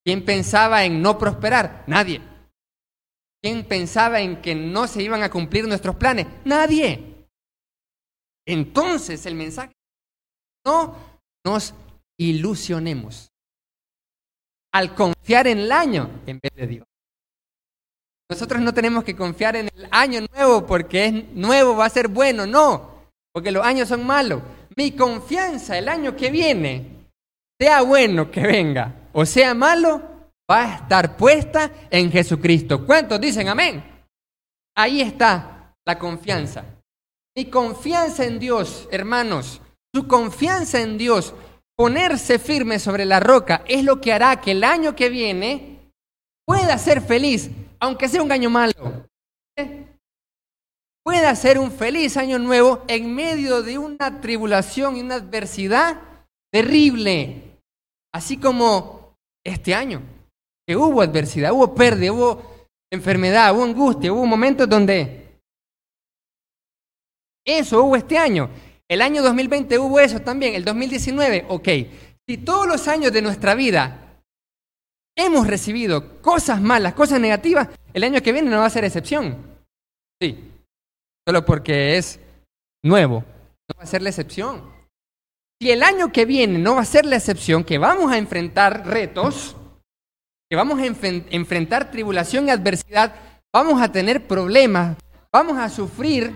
¿Quién 0.04 0.24
pensaba 0.24 0.84
en 0.84 1.02
no 1.02 1.18
prosperar? 1.18 1.84
Nadie. 1.86 2.22
¿Quién 3.42 3.64
pensaba 3.64 4.20
en 4.20 4.40
que 4.40 4.54
no 4.54 4.88
se 4.88 5.02
iban 5.02 5.22
a 5.22 5.30
cumplir 5.30 5.68
nuestros 5.68 5.96
planes? 5.96 6.26
Nadie. 6.44 7.26
Entonces 8.46 9.26
el 9.26 9.34
mensaje, 9.34 9.74
no 10.64 10.96
nos 11.44 11.74
ilusionemos 12.18 13.30
al 14.72 14.94
confiar 14.94 15.46
en 15.46 15.58
el 15.58 15.72
año 15.72 16.22
en 16.26 16.40
vez 16.40 16.52
de 16.54 16.66
Dios. 16.66 16.87
Nosotros 18.30 18.60
no 18.60 18.74
tenemos 18.74 19.04
que 19.04 19.16
confiar 19.16 19.56
en 19.56 19.68
el 19.74 19.88
año 19.90 20.20
nuevo 20.34 20.66
porque 20.66 21.06
es 21.06 21.32
nuevo, 21.32 21.76
va 21.76 21.86
a 21.86 21.90
ser 21.90 22.08
bueno, 22.08 22.46
no, 22.46 22.90
porque 23.32 23.50
los 23.50 23.64
años 23.64 23.88
son 23.88 24.06
malos. 24.06 24.42
Mi 24.76 24.92
confianza 24.92 25.78
el 25.78 25.88
año 25.88 26.14
que 26.14 26.30
viene, 26.30 27.08
sea 27.58 27.80
bueno 27.82 28.30
que 28.30 28.42
venga 28.42 28.94
o 29.12 29.26
sea 29.26 29.54
malo, 29.54 30.02
va 30.48 30.64
a 30.64 30.74
estar 30.76 31.16
puesta 31.16 31.70
en 31.90 32.12
Jesucristo. 32.12 32.86
¿Cuántos 32.86 33.20
dicen 33.20 33.48
amén? 33.48 33.82
Ahí 34.76 35.00
está 35.00 35.74
la 35.84 35.98
confianza. 35.98 36.64
Mi 37.36 37.46
confianza 37.46 38.24
en 38.24 38.38
Dios, 38.38 38.88
hermanos, 38.92 39.60
su 39.94 40.06
confianza 40.06 40.80
en 40.80 40.98
Dios, 40.98 41.34
ponerse 41.76 42.38
firme 42.38 42.78
sobre 42.78 43.04
la 43.06 43.20
roca, 43.20 43.64
es 43.66 43.82
lo 43.84 44.00
que 44.00 44.12
hará 44.12 44.40
que 44.40 44.52
el 44.52 44.64
año 44.64 44.94
que 44.94 45.08
viene 45.08 45.92
pueda 46.44 46.76
ser 46.78 47.00
feliz 47.00 47.50
aunque 47.80 48.08
sea 48.08 48.22
un 48.22 48.32
año 48.32 48.50
malo, 48.50 49.06
pueda 51.04 51.34
ser 51.34 51.58
un 51.58 51.70
feliz 51.70 52.16
año 52.16 52.38
nuevo 52.38 52.84
en 52.86 53.14
medio 53.14 53.62
de 53.62 53.78
una 53.78 54.20
tribulación 54.20 54.96
y 54.96 55.00
una 55.00 55.16
adversidad 55.16 56.00
terrible, 56.52 57.58
así 58.12 58.36
como 58.36 59.16
este 59.44 59.74
año, 59.74 60.02
que 60.66 60.76
hubo 60.76 61.00
adversidad, 61.00 61.52
hubo 61.52 61.74
pérdida, 61.74 62.12
hubo 62.12 62.42
enfermedad, 62.92 63.54
hubo 63.54 63.64
angustia, 63.64 64.12
hubo 64.12 64.26
momentos 64.26 64.68
donde 64.68 65.40
eso 67.46 67.82
hubo 67.84 67.96
este 67.96 68.18
año. 68.18 68.50
El 68.90 69.02
año 69.02 69.22
2020 69.22 69.78
hubo 69.78 70.00
eso 70.00 70.20
también, 70.20 70.54
el 70.54 70.64
2019, 70.64 71.46
ok. 71.48 71.68
Si 72.26 72.38
todos 72.38 72.66
los 72.66 72.88
años 72.88 73.12
de 73.12 73.22
nuestra 73.22 73.54
vida 73.54 74.07
hemos 75.18 75.48
recibido 75.48 76.22
cosas 76.22 76.60
malas, 76.60 76.94
cosas 76.94 77.20
negativas, 77.20 77.68
el 77.92 78.04
año 78.04 78.22
que 78.22 78.32
viene 78.32 78.48
no 78.48 78.60
va 78.60 78.66
a 78.66 78.70
ser 78.70 78.84
excepción. 78.84 79.36
Sí, 80.22 80.52
solo 81.26 81.44
porque 81.44 81.96
es 81.96 82.20
nuevo, 82.84 83.24
no 83.68 83.76
va 83.76 83.82
a 83.82 83.86
ser 83.86 84.00
la 84.00 84.10
excepción. 84.10 84.62
Si 85.60 85.72
el 85.72 85.82
año 85.82 86.12
que 86.12 86.24
viene 86.24 86.58
no 86.58 86.76
va 86.76 86.82
a 86.82 86.86
ser 86.86 87.04
la 87.04 87.16
excepción, 87.16 87.64
que 87.64 87.78
vamos 87.78 88.12
a 88.12 88.16
enfrentar 88.16 88.86
retos, 88.86 89.56
que 90.48 90.56
vamos 90.56 90.78
a 90.78 90.86
enfrentar 90.86 91.90
tribulación 91.90 92.46
y 92.46 92.50
adversidad, 92.50 93.16
vamos 93.52 93.82
a 93.82 93.90
tener 93.90 94.28
problemas, 94.28 94.96
vamos 95.32 95.58
a 95.58 95.68
sufrir 95.68 96.32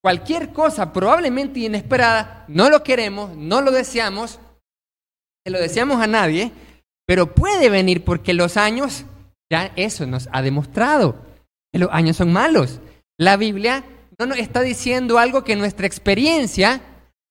cualquier 0.00 0.52
cosa 0.52 0.92
probablemente 0.92 1.58
inesperada, 1.58 2.44
no 2.46 2.70
lo 2.70 2.84
queremos, 2.84 3.36
no 3.36 3.60
lo 3.60 3.72
deseamos, 3.72 4.38
se 5.44 5.50
lo 5.50 5.58
deseamos 5.58 6.00
a 6.00 6.06
nadie, 6.06 6.52
pero 7.06 7.34
puede 7.34 7.68
venir 7.68 8.04
porque 8.04 8.34
los 8.34 8.56
años, 8.56 9.04
ya 9.50 9.72
eso 9.76 10.06
nos 10.06 10.28
ha 10.32 10.42
demostrado, 10.42 11.16
que 11.72 11.78
los 11.78 11.90
años 11.92 12.16
son 12.16 12.32
malos. 12.32 12.80
La 13.18 13.36
Biblia 13.36 13.84
no 14.18 14.26
nos 14.26 14.38
está 14.38 14.60
diciendo 14.60 15.18
algo 15.18 15.44
que 15.44 15.56
nuestra 15.56 15.86
experiencia 15.86 16.80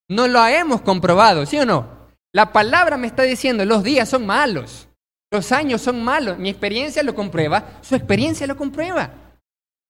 no 0.09 0.27
lo 0.27 0.45
hemos 0.45 0.81
comprobado, 0.81 1.45
¿sí 1.45 1.57
o 1.57 1.65
no? 1.65 1.87
La 2.33 2.51
palabra 2.53 2.97
me 2.97 3.07
está 3.07 3.23
diciendo, 3.23 3.65
los 3.65 3.83
días 3.83 4.09
son 4.09 4.25
malos, 4.25 4.87
los 5.31 5.51
años 5.51 5.81
son 5.81 6.03
malos, 6.03 6.37
mi 6.37 6.49
experiencia 6.49 7.03
lo 7.03 7.15
comprueba, 7.15 7.79
su 7.81 7.95
experiencia 7.95 8.47
lo 8.47 8.57
comprueba. 8.57 9.11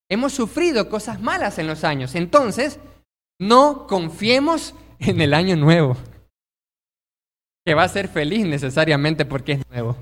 Hemos 0.10 0.34
sufrido 0.34 0.90
cosas 0.90 1.22
malas 1.22 1.58
en 1.60 1.68
los 1.68 1.84
años, 1.84 2.16
entonces 2.16 2.80
no 3.40 3.88
confiemos 3.88 4.76
en 5.00 5.22
el 5.22 5.34
año 5.34 5.56
nuevo 5.56 5.98
que 7.66 7.74
va 7.74 7.84
a 7.84 7.90
ser 7.90 8.08
feliz 8.08 8.46
necesariamente 8.46 9.26
porque 9.26 9.54
es 9.54 9.62
nuevo. 9.70 9.96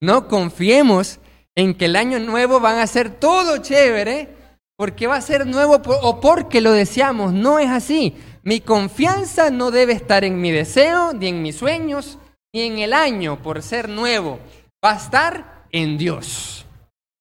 No 0.00 0.28
confiemos 0.28 1.20
en 1.54 1.74
que 1.74 1.84
el 1.84 1.96
año 1.96 2.18
nuevo 2.18 2.60
van 2.60 2.78
a 2.78 2.86
ser 2.86 3.10
todo 3.10 3.58
chévere 3.58 4.28
porque 4.76 5.06
va 5.06 5.16
a 5.16 5.20
ser 5.20 5.46
nuevo 5.46 5.80
o 6.02 6.20
porque 6.20 6.60
lo 6.60 6.72
deseamos. 6.72 7.32
No 7.32 7.58
es 7.58 7.70
así. 7.70 8.16
Mi 8.42 8.60
confianza 8.60 9.50
no 9.50 9.70
debe 9.70 9.92
estar 9.92 10.24
en 10.24 10.40
mi 10.40 10.50
deseo, 10.50 11.12
ni 11.12 11.28
en 11.28 11.42
mis 11.42 11.56
sueños, 11.56 12.18
ni 12.52 12.62
en 12.62 12.78
el 12.80 12.92
año 12.92 13.40
por 13.40 13.62
ser 13.62 13.88
nuevo. 13.88 14.40
Va 14.84 14.92
a 14.94 14.96
estar 14.96 15.66
en 15.70 15.96
Dios. 15.96 16.66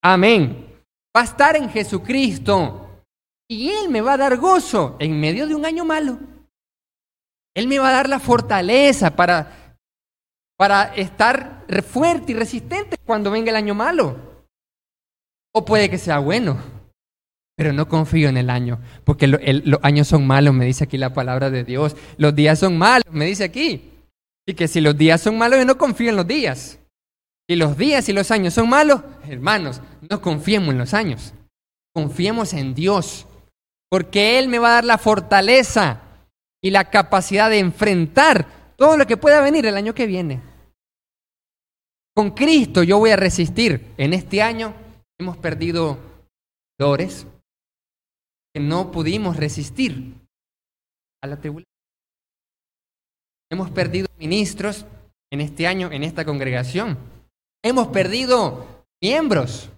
Amén. 0.03 0.65
Va 1.15 1.21
a 1.21 1.25
estar 1.25 1.55
en 1.55 1.69
Jesucristo. 1.69 2.89
Y 3.47 3.69
Él 3.69 3.89
me 3.89 4.01
va 4.01 4.13
a 4.13 4.17
dar 4.17 4.37
gozo 4.37 4.95
en 4.97 5.19
medio 5.19 5.45
de 5.45 5.53
un 5.53 5.65
año 5.65 5.85
malo. 5.85 6.17
Él 7.53 7.67
me 7.67 7.79
va 7.79 7.89
a 7.89 7.93
dar 7.93 8.09
la 8.09 8.19
fortaleza 8.19 9.15
para, 9.15 9.77
para 10.57 10.95
estar 10.95 11.65
fuerte 11.87 12.31
y 12.31 12.35
resistente 12.35 12.97
cuando 13.05 13.31
venga 13.31 13.49
el 13.49 13.57
año 13.57 13.75
malo. 13.75 14.17
O 15.53 15.65
puede 15.65 15.89
que 15.89 15.97
sea 15.97 16.19
bueno, 16.19 16.57
pero 17.57 17.73
no 17.73 17.87
confío 17.87 18.29
en 18.29 18.37
el 18.37 18.49
año, 18.49 18.79
porque 19.03 19.27
los 19.27 19.79
años 19.83 20.07
son 20.07 20.25
malos, 20.25 20.53
me 20.53 20.65
dice 20.65 20.85
aquí 20.85 20.97
la 20.97 21.13
palabra 21.13 21.49
de 21.49 21.63
Dios. 21.63 21.95
Los 22.17 22.33
días 22.33 22.59
son 22.59 22.77
malos, 22.77 23.11
me 23.11 23.25
dice 23.25 23.43
aquí. 23.43 23.89
Y 24.47 24.53
que 24.53 24.67
si 24.67 24.81
los 24.81 24.97
días 24.97 25.21
son 25.21 25.37
malos, 25.37 25.59
yo 25.59 25.65
no 25.65 25.77
confío 25.77 26.09
en 26.09 26.15
los 26.15 26.27
días. 26.27 26.79
Si 27.49 27.55
los 27.55 27.77
días 27.77 28.07
y 28.07 28.13
los 28.13 28.31
años 28.31 28.53
son 28.53 28.69
malos, 28.69 29.01
hermanos, 29.27 29.81
no 30.09 30.21
confiemos 30.21 30.69
en 30.69 30.77
los 30.77 30.93
años. 30.93 31.33
Confiemos 31.93 32.53
en 32.53 32.73
Dios, 32.73 33.27
porque 33.89 34.39
Él 34.39 34.47
me 34.47 34.57
va 34.57 34.69
a 34.69 34.75
dar 34.75 34.85
la 34.85 34.97
fortaleza 34.97 36.01
y 36.63 36.69
la 36.71 36.89
capacidad 36.89 37.49
de 37.49 37.59
enfrentar 37.59 38.73
todo 38.77 38.97
lo 38.97 39.05
que 39.07 39.17
pueda 39.17 39.41
venir 39.41 39.65
el 39.65 39.77
año 39.77 39.93
que 39.93 40.05
viene. 40.05 40.41
Con 42.15 42.31
Cristo 42.31 42.83
yo 42.83 42.99
voy 42.99 43.11
a 43.11 43.15
resistir. 43.15 43.93
En 43.97 44.13
este 44.13 44.41
año 44.41 44.73
hemos 45.19 45.37
perdido 45.37 45.97
dolores 46.77 47.25
que 48.53 48.59
no 48.61 48.91
pudimos 48.91 49.37
resistir 49.37 50.15
a 51.21 51.27
la 51.27 51.37
tribulación. 51.37 51.71
Hemos 53.49 53.69
perdido 53.71 54.07
ministros 54.17 54.85
en 55.31 55.41
este 55.41 55.67
año 55.67 55.91
en 55.91 56.03
esta 56.03 56.25
congregación. 56.25 56.97
Hemos 57.63 57.87
perdido 57.87 58.85
miembros. 59.01 59.69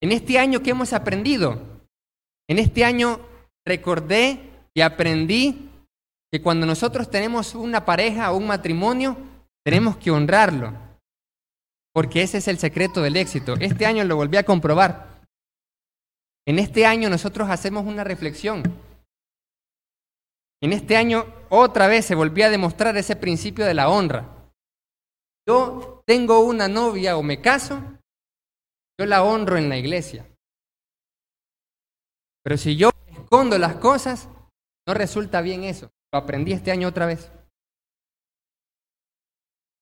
En 0.00 0.12
este 0.12 0.38
año, 0.38 0.62
¿qué 0.62 0.70
hemos 0.70 0.92
aprendido? 0.92 1.60
En 2.48 2.58
este 2.58 2.84
año 2.84 3.20
recordé 3.66 4.40
y 4.74 4.80
aprendí 4.80 5.70
que 6.30 6.42
cuando 6.42 6.66
nosotros 6.66 7.10
tenemos 7.10 7.54
una 7.54 7.84
pareja 7.84 8.32
o 8.32 8.36
un 8.36 8.46
matrimonio, 8.46 9.16
tenemos 9.64 9.96
que 9.96 10.10
honrarlo, 10.10 10.72
porque 11.92 12.22
ese 12.22 12.38
es 12.38 12.48
el 12.48 12.58
secreto 12.58 13.02
del 13.02 13.16
éxito. 13.16 13.54
Este 13.60 13.86
año 13.86 14.04
lo 14.04 14.16
volví 14.16 14.36
a 14.36 14.44
comprobar. 14.44 15.22
En 16.46 16.58
este 16.58 16.86
año 16.86 17.10
nosotros 17.10 17.50
hacemos 17.50 17.86
una 17.86 18.04
reflexión. 18.04 18.62
En 20.62 20.72
este 20.72 20.96
año 20.96 21.26
otra 21.50 21.86
vez 21.86 22.04
se 22.04 22.14
volvió 22.14 22.46
a 22.46 22.50
demostrar 22.50 22.96
ese 22.96 23.16
principio 23.16 23.64
de 23.64 23.74
la 23.74 23.88
honra. 23.88 24.26
Yo 25.46 26.02
tengo 26.06 26.40
una 26.40 26.68
novia 26.68 27.16
o 27.16 27.22
me 27.22 27.40
caso, 27.40 27.82
yo 28.98 29.06
la 29.06 29.22
honro 29.22 29.56
en 29.56 29.68
la 29.68 29.76
iglesia. 29.76 30.26
Pero 32.42 32.56
si 32.56 32.76
yo 32.76 32.90
escondo 33.06 33.58
las 33.58 33.76
cosas, 33.76 34.28
no 34.88 34.94
resulta 34.94 35.42
bien 35.42 35.64
eso. 35.64 35.92
Lo 36.10 36.18
aprendí 36.18 36.52
este 36.52 36.70
año 36.70 36.88
otra 36.88 37.04
vez. 37.04 37.30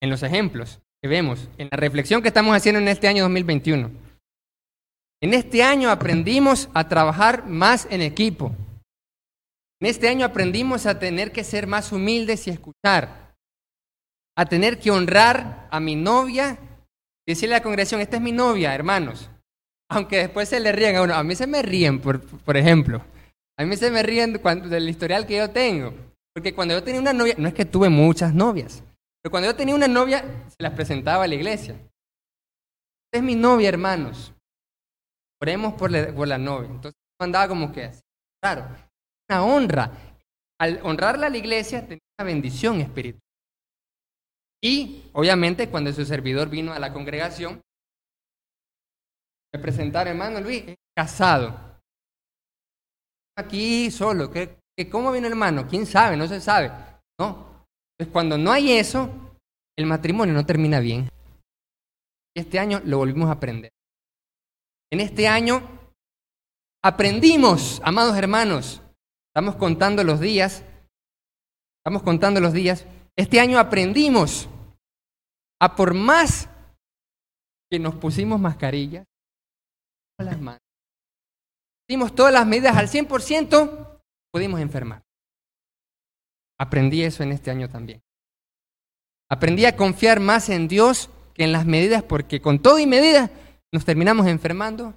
En 0.03 0.11
los 0.11 0.25
ejemplos 0.25 0.81
que 1.01 1.09
vemos, 1.09 1.49
en 1.59 1.69
la 1.71 1.77
reflexión 1.77 2.21
que 2.23 2.29
estamos 2.29 2.57
haciendo 2.57 2.81
en 2.81 2.89
este 2.89 3.07
año 3.07 3.23
2021. 3.23 3.93
En 5.23 5.33
este 5.33 5.63
año 5.63 5.91
aprendimos 5.91 6.69
a 6.75 6.89
trabajar 6.89 7.47
más 7.47 7.87
en 7.89 8.03
equipo. 8.03 8.53
En 9.81 9.89
este 9.89 10.09
año 10.09 10.27
aprendimos 10.27 10.87
a 10.87 10.99
tener 10.99 11.31
que 11.31 11.45
ser 11.45 11.69
más 11.69 11.93
humildes 11.93 12.49
y 12.49 12.51
escuchar. 12.51 13.37
A 14.37 14.45
tener 14.45 14.81
que 14.81 14.91
honrar 14.91 15.69
a 15.71 15.79
mi 15.79 15.95
novia 15.95 16.59
decirle 17.25 17.55
a 17.55 17.59
la 17.59 17.63
congregación, 17.63 18.01
esta 18.01 18.17
es 18.17 18.23
mi 18.23 18.33
novia, 18.33 18.75
hermanos. 18.75 19.31
Aunque 19.89 20.17
después 20.17 20.49
se 20.49 20.59
le 20.59 20.73
ríen 20.73 20.97
a 20.97 21.03
uno. 21.03 21.15
A 21.15 21.23
mí 21.23 21.37
se 21.37 21.47
me 21.47 21.63
ríen, 21.63 22.01
por, 22.01 22.21
por 22.21 22.57
ejemplo. 22.57 23.05
A 23.59 23.65
mí 23.65 23.77
se 23.77 23.91
me 23.91 24.03
ríen 24.03 24.39
cuando, 24.39 24.69
del 24.69 24.89
historial 24.89 25.27
que 25.27 25.37
yo 25.37 25.51
tengo. 25.51 25.95
Porque 26.35 26.55
cuando 26.55 26.75
yo 26.75 26.85
tenía 26.85 27.01
una 27.01 27.15
novia, 27.15 27.35
no 27.39 27.49
es 27.49 27.55
que 27.55 27.65
tuve 27.65 27.89
muchas 27.89 28.35
novias, 28.35 28.83
pero 29.23 29.31
cuando 29.31 29.49
yo 29.49 29.57
tenía 29.57 29.75
una 29.75 29.89
novia, 29.89 30.23
se 30.49 30.63
las 30.63 30.75
presentaba 30.75 31.25
a 31.25 31.27
la 31.27 31.35
iglesia. 31.35 31.81
Es 33.13 33.23
mi 33.23 33.35
novia, 33.35 33.71
hermanos. 33.71 34.35
Oremos 35.41 35.75
por 35.75 35.91
la, 35.91 36.15
por 36.15 36.29
la 36.29 36.37
novia. 36.37 36.69
Entonces 36.69 37.01
andaba 37.19 37.49
como 37.49 37.73
que 37.73 37.85
así. 37.85 38.03
Claro, 38.43 38.69
una 39.29 39.45
honra. 39.45 39.91
Al 40.61 40.81
honrarla 40.83 41.27
a 41.27 41.31
la 41.31 41.39
iglesia, 41.39 41.83
tenía 41.83 42.05
una 42.19 42.27
bendición 42.27 42.81
espiritual. 42.81 43.23
Y, 44.63 45.11
obviamente, 45.13 45.69
cuando 45.71 45.93
su 45.93 46.05
servidor 46.05 46.49
vino 46.49 46.73
a 46.73 46.79
la 46.79 46.93
congregación, 46.93 47.63
me 49.55 49.61
presentaron, 49.61 50.13
hermano 50.13 50.41
Luis, 50.41 50.65
casado 50.95 51.66
aquí 53.37 53.91
solo. 53.91 54.31
¿Qué, 54.31 54.59
¿Cómo 54.91 55.13
viene 55.13 55.29
hermano? 55.29 55.67
¿Quién 55.69 55.87
sabe? 55.87 56.17
No 56.17 56.27
se 56.27 56.41
sabe. 56.41 56.73
No. 57.19 57.67
Pues 57.97 58.11
cuando 58.11 58.37
no 58.37 58.51
hay 58.51 58.73
eso, 58.73 59.11
el 59.79 59.87
matrimonio 59.87 60.35
no 60.35 60.45
termina 60.45 60.81
bien. 60.81 61.09
Este 62.35 62.59
año 62.59 62.81
lo 62.85 62.99
volvimos 62.99 63.29
a 63.29 63.33
aprender. 63.33 63.73
En 64.91 65.01
este 65.01 65.27
año 65.27 65.63
aprendimos, 66.85 67.81
amados 67.85 68.17
hermanos, 68.17 68.83
estamos 69.31 69.57
contando 69.57 70.05
los 70.05 70.21
días, 70.21 70.63
estamos 71.81 72.03
contando 72.03 72.41
los 72.41 72.53
días, 72.53 72.87
este 73.17 73.41
año 73.41 73.59
aprendimos 73.59 74.49
a 75.61 75.75
por 75.75 75.95
más 75.95 76.49
que 77.71 77.79
nos 77.79 77.97
pusimos 77.97 78.39
mascarillas, 78.39 79.05
las 80.19 80.41
manos, 80.41 80.66
dimos 81.89 82.15
todas 82.15 82.33
las 82.33 82.47
medidas 82.47 82.77
al 82.77 82.89
100%, 82.89 84.01
pudimos 84.33 84.61
enfermar. 84.61 85.03
Aprendí 86.59 87.03
eso 87.03 87.23
en 87.23 87.33
este 87.33 87.51
año 87.51 87.69
también. 87.69 88.03
Aprendí 89.29 89.65
a 89.65 89.77
confiar 89.77 90.21
más 90.21 90.49
en 90.49 90.69
Dios 90.69 91.11
que 91.35 91.45
en 91.45 91.53
las 91.53 91.67
medidas, 91.67 92.03
porque 92.03 92.41
con 92.41 92.61
todo 92.61 92.79
y 92.79 92.87
medidas 92.87 93.31
nos 93.73 93.85
terminamos 93.85 94.27
enfermando 94.27 94.95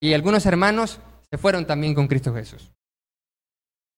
y 0.00 0.14
algunos 0.14 0.46
hermanos 0.46 1.00
se 1.30 1.38
fueron 1.38 1.66
también 1.66 1.94
con 1.94 2.08
Cristo 2.08 2.34
Jesús. 2.34 2.72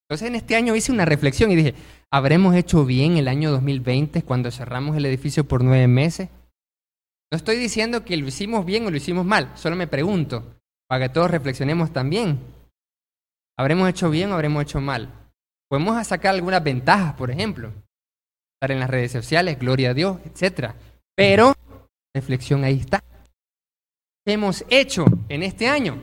Entonces 0.09 0.29
en 0.29 0.35
este 0.35 0.57
año 0.57 0.75
hice 0.75 0.93
una 0.93 1.05
reflexión 1.05 1.51
y 1.51 1.57
dije, 1.57 1.75
¿habremos 2.11 2.55
hecho 2.55 2.85
bien 2.85 3.17
el 3.17 3.29
año 3.29 3.51
2020 3.51 4.23
cuando 4.23 4.51
cerramos 4.51 4.97
el 4.97 5.07
edificio 5.07 5.45
por 5.45 5.63
nueve 5.63 5.87
meses? 5.87 6.29
No 7.31 7.37
estoy 7.37 7.57
diciendo 7.57 8.05
que 8.05 8.17
lo 8.17 8.27
hicimos 8.27 8.67
bien 8.67 8.85
o 8.85 8.91
lo 8.91 8.97
hicimos 8.97 9.25
mal, 9.25 9.57
solo 9.57 9.77
me 9.77 9.87
pregunto, 9.87 10.61
para 10.93 11.09
que 11.09 11.15
todos 11.15 11.31
reflexionemos 11.31 11.91
también. 11.91 12.39
¿Habremos 13.59 13.89
hecho 13.89 14.11
bien 14.11 14.31
o 14.31 14.35
habremos 14.35 14.63
hecho 14.63 14.79
mal? 14.79 15.09
Podemos 15.71 16.07
sacar 16.07 16.35
algunas 16.35 16.63
ventajas, 16.63 17.15
por 17.15 17.31
ejemplo, 17.31 17.73
estar 18.55 18.73
en 18.73 18.81
las 18.81 18.91
redes 18.91 19.11
sociales, 19.11 19.59
gloria 19.59 19.93
a 19.93 19.95
Dios, 19.95 20.19
etc. 20.27 20.75
Pero, 21.17 21.55
reflexión 22.15 22.63
ahí 22.65 22.81
está. 22.81 23.03
¿Qué 24.23 24.35
hemos 24.35 24.67
hecho 24.69 25.07
en 25.31 25.45
este 25.45 25.67
año? 25.67 25.97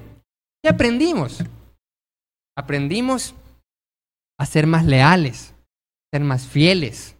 ¿Qué 0.64 0.72
aprendimos? 0.72 1.44
Aprendimos 2.58 3.36
a 4.40 4.46
ser 4.48 4.66
más 4.66 4.86
leales, 4.86 5.54
a 5.54 6.18
ser 6.18 6.24
más 6.24 6.48
fieles, 6.48 7.16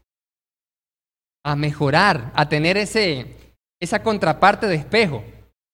a 1.46 1.56
mejorar, 1.56 2.32
a 2.34 2.50
tener 2.50 2.78
ese, 2.78 3.54
esa 3.80 4.02
contraparte 4.02 4.66
de 4.66 4.74
espejo. 4.74 5.24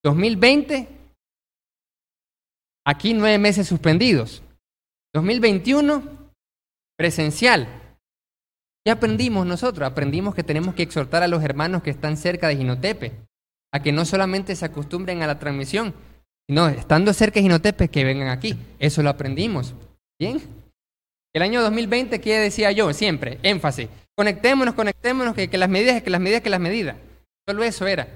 2020 0.03 0.94
Aquí 2.85 3.13
nueve 3.13 3.39
meses 3.39 3.67
suspendidos. 3.67 4.43
2021, 5.13 6.03
presencial. 6.97 7.67
¿Qué 8.85 8.91
aprendimos 8.91 9.47
nosotros? 9.47 9.87
Aprendimos 9.89 10.35
que 10.35 10.43
tenemos 10.43 10.75
que 10.75 10.83
exhortar 10.83 11.23
a 11.23 11.27
los 11.27 11.43
hermanos 11.43 11.81
que 11.81 11.89
están 11.89 12.15
cerca 12.17 12.47
de 12.47 12.57
Ginotepe 12.57 13.13
a 13.73 13.81
que 13.81 13.91
no 13.91 14.05
solamente 14.05 14.55
se 14.55 14.65
acostumbren 14.65 15.21
a 15.21 15.27
la 15.27 15.37
transmisión, 15.37 15.93
sino 16.47 16.67
estando 16.69 17.11
cerca 17.11 17.35
de 17.35 17.41
Ginotepe, 17.41 17.89
que 17.89 18.05
vengan 18.05 18.29
aquí. 18.29 18.57
Eso 18.79 19.03
lo 19.03 19.09
aprendimos. 19.09 19.73
¿Bien? 20.19 20.39
El 21.33 21.41
año 21.41 21.61
2020, 21.61 22.21
¿qué 22.21 22.39
decía 22.39 22.71
yo? 22.71 22.93
Siempre, 22.93 23.39
énfasis. 23.43 23.89
Conectémonos, 24.15 24.75
conectémonos, 24.75 25.35
que, 25.35 25.49
que 25.49 25.57
las 25.57 25.67
medidas, 25.67 26.01
que 26.01 26.09
las 26.09 26.21
medidas, 26.21 26.41
que 26.41 26.49
las 26.49 26.61
medidas. 26.61 26.95
Solo 27.45 27.63
eso 27.63 27.85
era. 27.85 28.07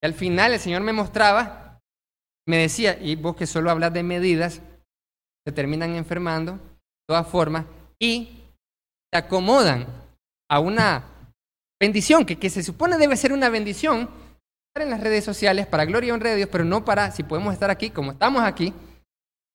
Y 0.00 0.06
al 0.06 0.14
final 0.14 0.52
el 0.52 0.60
Señor 0.60 0.82
me 0.82 0.92
mostraba 0.92 1.67
me 2.48 2.56
decía, 2.56 2.98
y 2.98 3.14
vos 3.14 3.36
que 3.36 3.46
solo 3.46 3.70
hablas 3.70 3.92
de 3.92 4.02
medidas, 4.02 4.62
se 5.46 5.52
terminan 5.52 5.94
enfermando, 5.96 6.52
de 6.52 7.06
todas 7.06 7.28
formas, 7.28 7.66
y 7.98 8.42
se 9.12 9.18
acomodan 9.18 9.86
a 10.50 10.58
una 10.58 11.04
bendición, 11.78 12.24
que, 12.24 12.38
que 12.38 12.48
se 12.48 12.62
supone 12.62 12.96
debe 12.96 13.18
ser 13.18 13.34
una 13.34 13.50
bendición, 13.50 14.08
estar 14.70 14.82
en 14.82 14.88
las 14.88 15.00
redes 15.00 15.24
sociales 15.24 15.66
para 15.66 15.84
gloria 15.84 16.08
y 16.08 16.10
honra 16.10 16.30
de 16.30 16.36
Dios, 16.36 16.48
pero 16.50 16.64
no 16.64 16.86
para, 16.86 17.10
si 17.10 17.22
podemos 17.22 17.52
estar 17.52 17.70
aquí 17.70 17.90
como 17.90 18.12
estamos 18.12 18.42
aquí, 18.42 18.72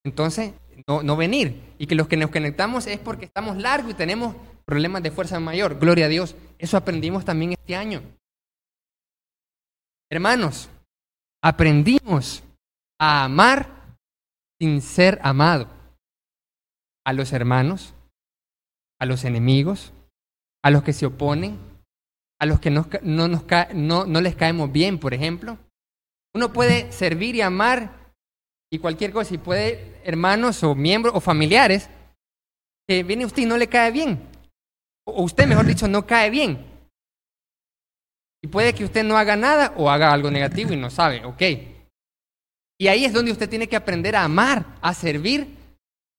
entonces 0.06 0.54
no, 0.88 1.02
no 1.02 1.16
venir. 1.16 1.74
Y 1.80 1.88
que 1.88 1.96
los 1.96 2.08
que 2.08 2.18
nos 2.18 2.30
conectamos 2.30 2.86
es 2.86 3.00
porque 3.00 3.26
estamos 3.26 3.58
largos 3.58 3.92
y 3.92 3.96
tenemos 3.96 4.36
problemas 4.66 5.02
de 5.02 5.10
fuerza 5.10 5.40
mayor, 5.40 5.80
gloria 5.80 6.06
a 6.06 6.10
Dios. 6.10 6.36
Eso 6.60 6.78
aprendimos 6.78 7.26
también 7.26 7.54
este 7.54 7.76
año. 7.76 8.04
Hermanos, 10.12 10.70
aprendimos 11.42 12.44
a 13.00 13.26
amar 13.26 13.98
sin 14.60 14.82
ser 14.82 15.20
amado. 15.24 15.68
A 17.06 17.14
los 17.14 17.34
hermanos, 17.34 17.94
a 19.00 19.06
los 19.06 19.26
enemigos, 19.26 19.94
a 20.64 20.72
los 20.72 20.84
que 20.84 20.94
se 20.94 21.06
oponen, 21.06 21.60
a 22.40 22.46
los 22.46 22.60
que 22.60 22.70
no, 22.70 22.88
no, 23.04 24.06
no 24.06 24.22
les 24.22 24.36
caemos 24.36 24.72
bien, 24.72 25.00
por 25.00 25.14
ejemplo. 25.14 25.58
Uno 26.34 26.52
puede 26.52 26.92
servir 26.92 27.36
y 27.36 27.42
amar 27.42 28.04
y 28.72 28.80
cualquier 28.80 29.12
cosa, 29.12 29.36
y 29.36 29.38
puede 29.38 30.02
hermanos 30.04 30.64
o 30.64 30.74
miembros 30.74 31.14
o 31.16 31.22
familiares 31.22 31.90
que 32.88 33.04
viene 33.04 33.26
usted 33.26 33.44
y 33.44 33.46
no 33.46 33.58
le 33.58 33.68
cae 33.68 33.92
bien. 33.92 34.28
O 35.06 35.24
usted, 35.24 35.48
mejor 35.48 35.66
dicho, 35.66 35.88
no 35.88 36.08
cae 36.08 36.30
bien. 36.30 36.66
Y 38.42 38.48
puede 38.48 38.74
que 38.74 38.84
usted 38.84 39.04
no 39.04 39.18
haga 39.18 39.36
nada 39.36 39.74
o 39.78 39.90
haga 39.90 40.12
algo 40.12 40.32
negativo 40.32 40.74
y 40.74 40.78
no 40.78 40.90
sabe, 40.90 41.24
ok. 41.24 41.42
Y 42.80 42.88
ahí 42.88 43.06
es 43.06 43.14
donde 43.14 43.32
usted 43.32 43.50
tiene 43.50 43.68
que 43.68 43.76
aprender 43.76 44.16
a 44.16 44.24
amar, 44.24 44.66
a 44.82 44.94
servir, 44.94 45.58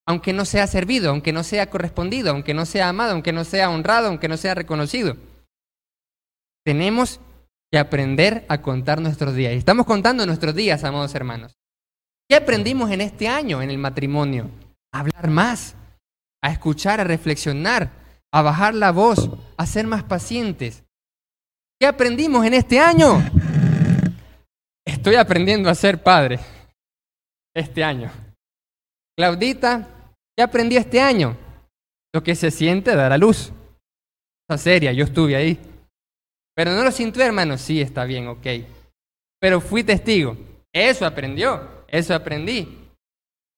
aunque 0.07 0.32
no 0.32 0.44
sea 0.44 0.66
servido, 0.66 1.11
aunque 1.11 1.32
no 1.32 1.42
sea 1.42 1.70
correspondido, 1.70 2.30
aunque 2.30 2.55
no 2.55 2.66
sea 2.66 2.88
amado, 2.88 3.12
aunque 3.12 3.32
no 3.32 3.44
sea 3.44 3.70
honrado, 3.70 4.09
aunque 4.09 4.28
no 4.28 4.36
sea 4.36 4.55
reconocido. 4.55 5.16
Tenemos 6.64 7.20
que 7.70 7.78
aprender 7.78 8.44
a 8.48 8.62
contar 8.62 9.00
nuestros 9.00 9.34
días. 9.34 9.55
Y 9.55 9.59
estamos 9.59 9.86
contando 9.86 10.24
nuestros 10.26 10.55
días, 10.55 10.84
amados 10.84 11.14
hermanos. 11.14 11.57
¿Qué 12.28 12.36
aprendimos 12.36 12.90
en 12.90 13.00
este 13.00 13.28
año 13.28 13.61
en 13.61 13.70
el 13.70 13.78
matrimonio? 13.78 14.50
A 14.92 15.00
hablar 15.00 15.28
más, 15.28 15.74
a 16.42 16.50
escuchar, 16.50 17.00
a 17.00 17.05
reflexionar, 17.05 17.90
a 18.32 18.42
bajar 18.42 18.74
la 18.74 18.92
voz, 18.92 19.30
a 19.57 19.66
ser 19.66 19.86
más 19.86 20.02
pacientes. 20.05 20.84
¿Qué 21.78 21.86
aprendimos 21.86 22.46
en 22.46 22.55
este 22.55 22.80
año? 22.80 23.22
Estoy 25.05 25.16
aprendiendo 25.16 25.68
a 25.68 25.74
ser 25.74 26.02
padre 26.02 26.40
este 27.55 27.84
año. 27.84 28.11
Claudita, 29.14 29.86
¿qué 30.34 30.42
aprendió 30.42 30.80
este 30.80 30.98
año? 30.98 31.36
Lo 32.14 32.22
que 32.22 32.34
se 32.34 32.50
siente 32.50 32.96
dar 32.96 33.12
a 33.12 33.18
luz. 33.18 33.52
Esa 34.48 34.57
seria, 34.57 34.92
yo 34.92 35.05
estuve 35.05 35.36
ahí. 35.36 35.61
Pero 36.57 36.70
no 36.70 36.82
lo 36.82 36.90
sintió, 36.90 37.22
hermano. 37.22 37.59
Sí, 37.59 37.82
está 37.82 38.07
bien, 38.07 38.28
ok. 38.28 38.46
Pero 39.38 39.61
fui 39.61 39.84
testigo. 39.84 40.38
Eso 40.72 41.05
aprendió, 41.05 41.84
eso 41.86 42.14
aprendí. 42.14 42.88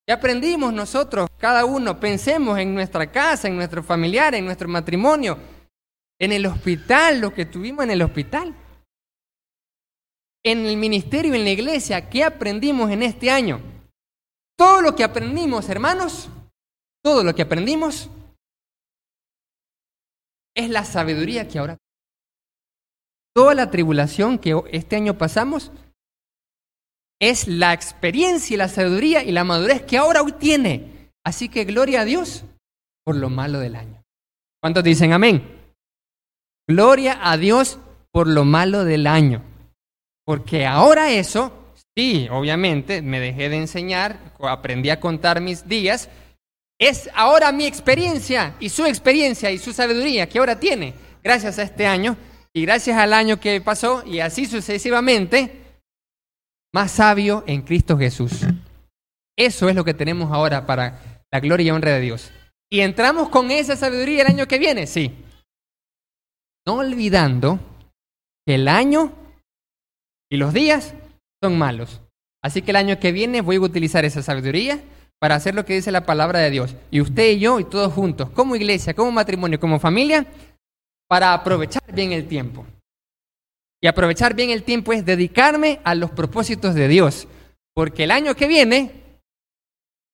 ¿Qué 0.05 0.13
aprendimos 0.13 0.73
nosotros? 0.73 1.29
Cada 1.39 1.65
uno, 1.65 2.01
pensemos 2.01 2.59
en 2.59 2.75
nuestra 2.75 3.13
casa, 3.13 3.47
en 3.47 3.55
nuestro 3.55 3.85
familiar, 3.85 4.35
en 4.35 4.47
nuestro 4.47 4.67
matrimonio, 4.67 5.39
en 6.19 6.33
el 6.33 6.45
hospital, 6.47 7.21
lo 7.21 7.33
que 7.33 7.47
tuvimos 7.47 7.85
en 7.85 7.93
el 7.93 8.03
hospital. 8.03 8.53
En 10.47 10.65
el 10.65 10.77
ministerio, 10.77 11.35
en 11.35 11.43
la 11.43 11.51
iglesia, 11.51 12.09
¿qué 12.09 12.23
aprendimos 12.23 12.93
en 12.93 13.03
este 13.03 13.33
año? 13.33 13.61
Todo 14.57 14.81
lo 14.81 14.95
que 14.95 15.03
aprendimos, 15.03 15.69
hermanos, 15.69 16.29
todo 17.03 17.25
lo 17.25 17.35
que 17.35 17.43
aprendimos 17.43 18.09
es 20.55 20.71
la 20.71 20.85
sabiduría 20.85 21.49
que 21.49 21.59
ahora... 21.59 21.77
Toda 23.35 23.57
la 23.57 23.73
tribulación 23.73 24.39
que 24.39 24.55
este 24.71 24.95
año 24.95 25.19
pasamos 25.19 25.73
es 27.21 27.49
la 27.49 27.73
experiencia 27.73 28.55
y 28.55 28.57
la 28.57 28.69
sabiduría 28.69 29.25
y 29.25 29.33
la 29.33 29.43
madurez 29.43 29.83
que 29.83 29.99
ahora 29.99 30.23
hoy 30.23 30.31
tiene. 30.31 31.11
Así 31.25 31.49
que 31.49 31.65
gloria 31.65 32.03
a 32.03 32.05
Dios 32.05 32.45
por 33.05 33.17
lo 33.17 33.31
malo 33.31 33.59
del 33.59 33.75
año. 33.75 34.01
¿Cuántos 34.63 34.85
dicen 34.85 35.13
amén? 35.13 35.43
Gloria 36.69 37.19
a 37.21 37.37
Dios 37.37 37.81
por 38.13 38.29
lo 38.29 38.45
malo 38.45 38.85
del 38.85 39.09
año. 39.09 39.56
Porque 40.27 40.67
ahora 40.67 41.13
eso, 41.13 41.53
sí, 41.97 42.29
obviamente, 42.33 43.01
me 43.01 43.21
dejé 43.21 43.49
de 43.49 43.59
enseñar, 43.59 44.19
aprendí 44.41 44.91
a 44.91 44.99
contar 44.99 45.41
mis 45.41 45.69
días, 45.69 46.11
es 46.81 47.09
ahora 47.15 47.53
mi 47.53 47.65
experiencia 47.65 48.57
y 48.59 48.69
su 48.69 48.85
experiencia 48.85 49.53
y 49.53 49.59
su 49.59 49.73
sabiduría 49.73 50.29
que 50.29 50.41
ahora 50.41 50.59
tiene, 50.59 50.95
gracias 51.23 51.61
a 51.61 51.63
este 51.63 51.87
año 51.87 52.17
y 52.53 52.63
gracias 52.63 52.99
al 52.99 53.13
año 53.13 53.39
que 53.39 53.61
pasó 53.61 54.03
y 54.05 54.19
así 54.19 54.47
sucesivamente, 54.47 55.63
más 56.75 56.91
sabio 56.91 57.45
en 57.47 57.63
Cristo 57.63 57.97
Jesús. 57.97 58.33
Eso 59.39 59.69
es 59.69 59.77
lo 59.77 59.85
que 59.85 59.95
tenemos 59.95 60.33
ahora 60.33 60.67
para 60.67 61.23
la 61.31 61.39
gloria 61.39 61.69
y 61.69 61.71
honra 61.71 61.93
de 61.93 62.01
Dios. 62.01 62.33
¿Y 62.69 62.81
entramos 62.81 63.29
con 63.29 63.53
esa 63.53 63.77
sabiduría 63.77 64.23
el 64.23 64.29
año 64.29 64.49
que 64.49 64.59
viene? 64.59 64.89
Sí. 64.89 65.15
No 66.67 66.79
olvidando 66.79 67.61
que 68.45 68.57
el 68.57 68.67
año 68.67 69.13
y 70.31 70.37
los 70.37 70.53
días 70.53 70.95
son 71.43 71.59
malos. 71.59 72.01
Así 72.43 72.63
que 72.63 72.71
el 72.71 72.77
año 72.77 72.99
que 72.99 73.13
viene 73.13 73.41
voy 73.41 73.57
a 73.57 73.61
utilizar 73.61 74.05
esa 74.05 74.23
sabiduría 74.23 74.81
para 75.19 75.35
hacer 75.35 75.55
lo 75.55 75.65
que 75.65 75.75
dice 75.75 75.91
la 75.91 76.07
palabra 76.07 76.41
de 76.41 76.51
Dios. 76.51 76.77
Y 76.91 77.01
usted 77.01 77.33
y 77.33 77.39
yo 77.39 77.59
y 77.61 77.65
todos 77.65 77.93
juntos, 77.93 78.31
como 78.31 78.57
iglesia, 78.57 78.95
como 78.95 79.11
matrimonio, 79.13 79.59
como 79.59 79.81
familia, 79.81 80.27
para 81.09 81.33
aprovechar 81.33 81.93
bien 81.93 82.13
el 82.13 82.27
tiempo. 82.29 82.67
Y 83.83 83.89
aprovechar 83.89 84.35
bien 84.35 84.51
el 84.51 84.63
tiempo 84.63 84.93
es 84.93 85.05
dedicarme 85.05 85.81
a 85.85 85.95
los 85.95 86.11
propósitos 86.11 86.75
de 86.75 86.89
Dios. 86.89 87.29
Porque 87.75 88.05
el 88.05 88.11
año 88.11 88.35
que 88.35 88.49
viene 88.49 88.93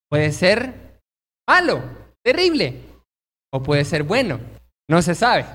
puede 0.09 0.33
ser 0.33 1.01
malo, 1.49 1.83
terrible, 2.25 2.81
o 3.53 3.63
puede 3.63 3.85
ser 3.85 4.03
bueno, 4.03 4.41
no 4.89 5.03
se 5.03 5.15
sabe. 5.15 5.47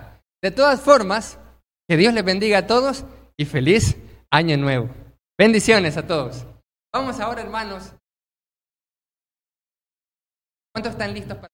De 0.42 0.52
todas 0.52 0.80
formas, 0.80 1.40
que 1.88 1.98
Dios 1.98 2.14
les 2.14 2.24
bendiga 2.24 2.60
a 2.60 2.68
todos 2.68 3.06
y 3.38 3.46
feliz 3.46 3.98
año 4.32 4.58
nuevo. 4.58 4.90
Bendiciones 5.38 5.98
a 5.98 6.06
todos. 6.06 6.46
Vamos 6.94 7.20
ahora, 7.20 7.42
hermanos. 7.42 7.94
¿Cuántos 10.74 10.94
están 10.94 11.14
listos 11.14 11.38
para... 11.38 11.48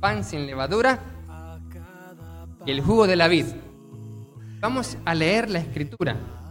Pan 0.00 0.24
sin 0.24 0.46
levadura 0.46 0.98
y 2.64 2.70
el 2.70 2.80
jugo 2.80 3.06
de 3.06 3.16
la 3.16 3.28
vid. 3.28 3.46
Vamos 4.60 4.96
a 5.04 5.14
leer 5.14 5.50
la 5.50 5.58
escritura. 5.58 6.41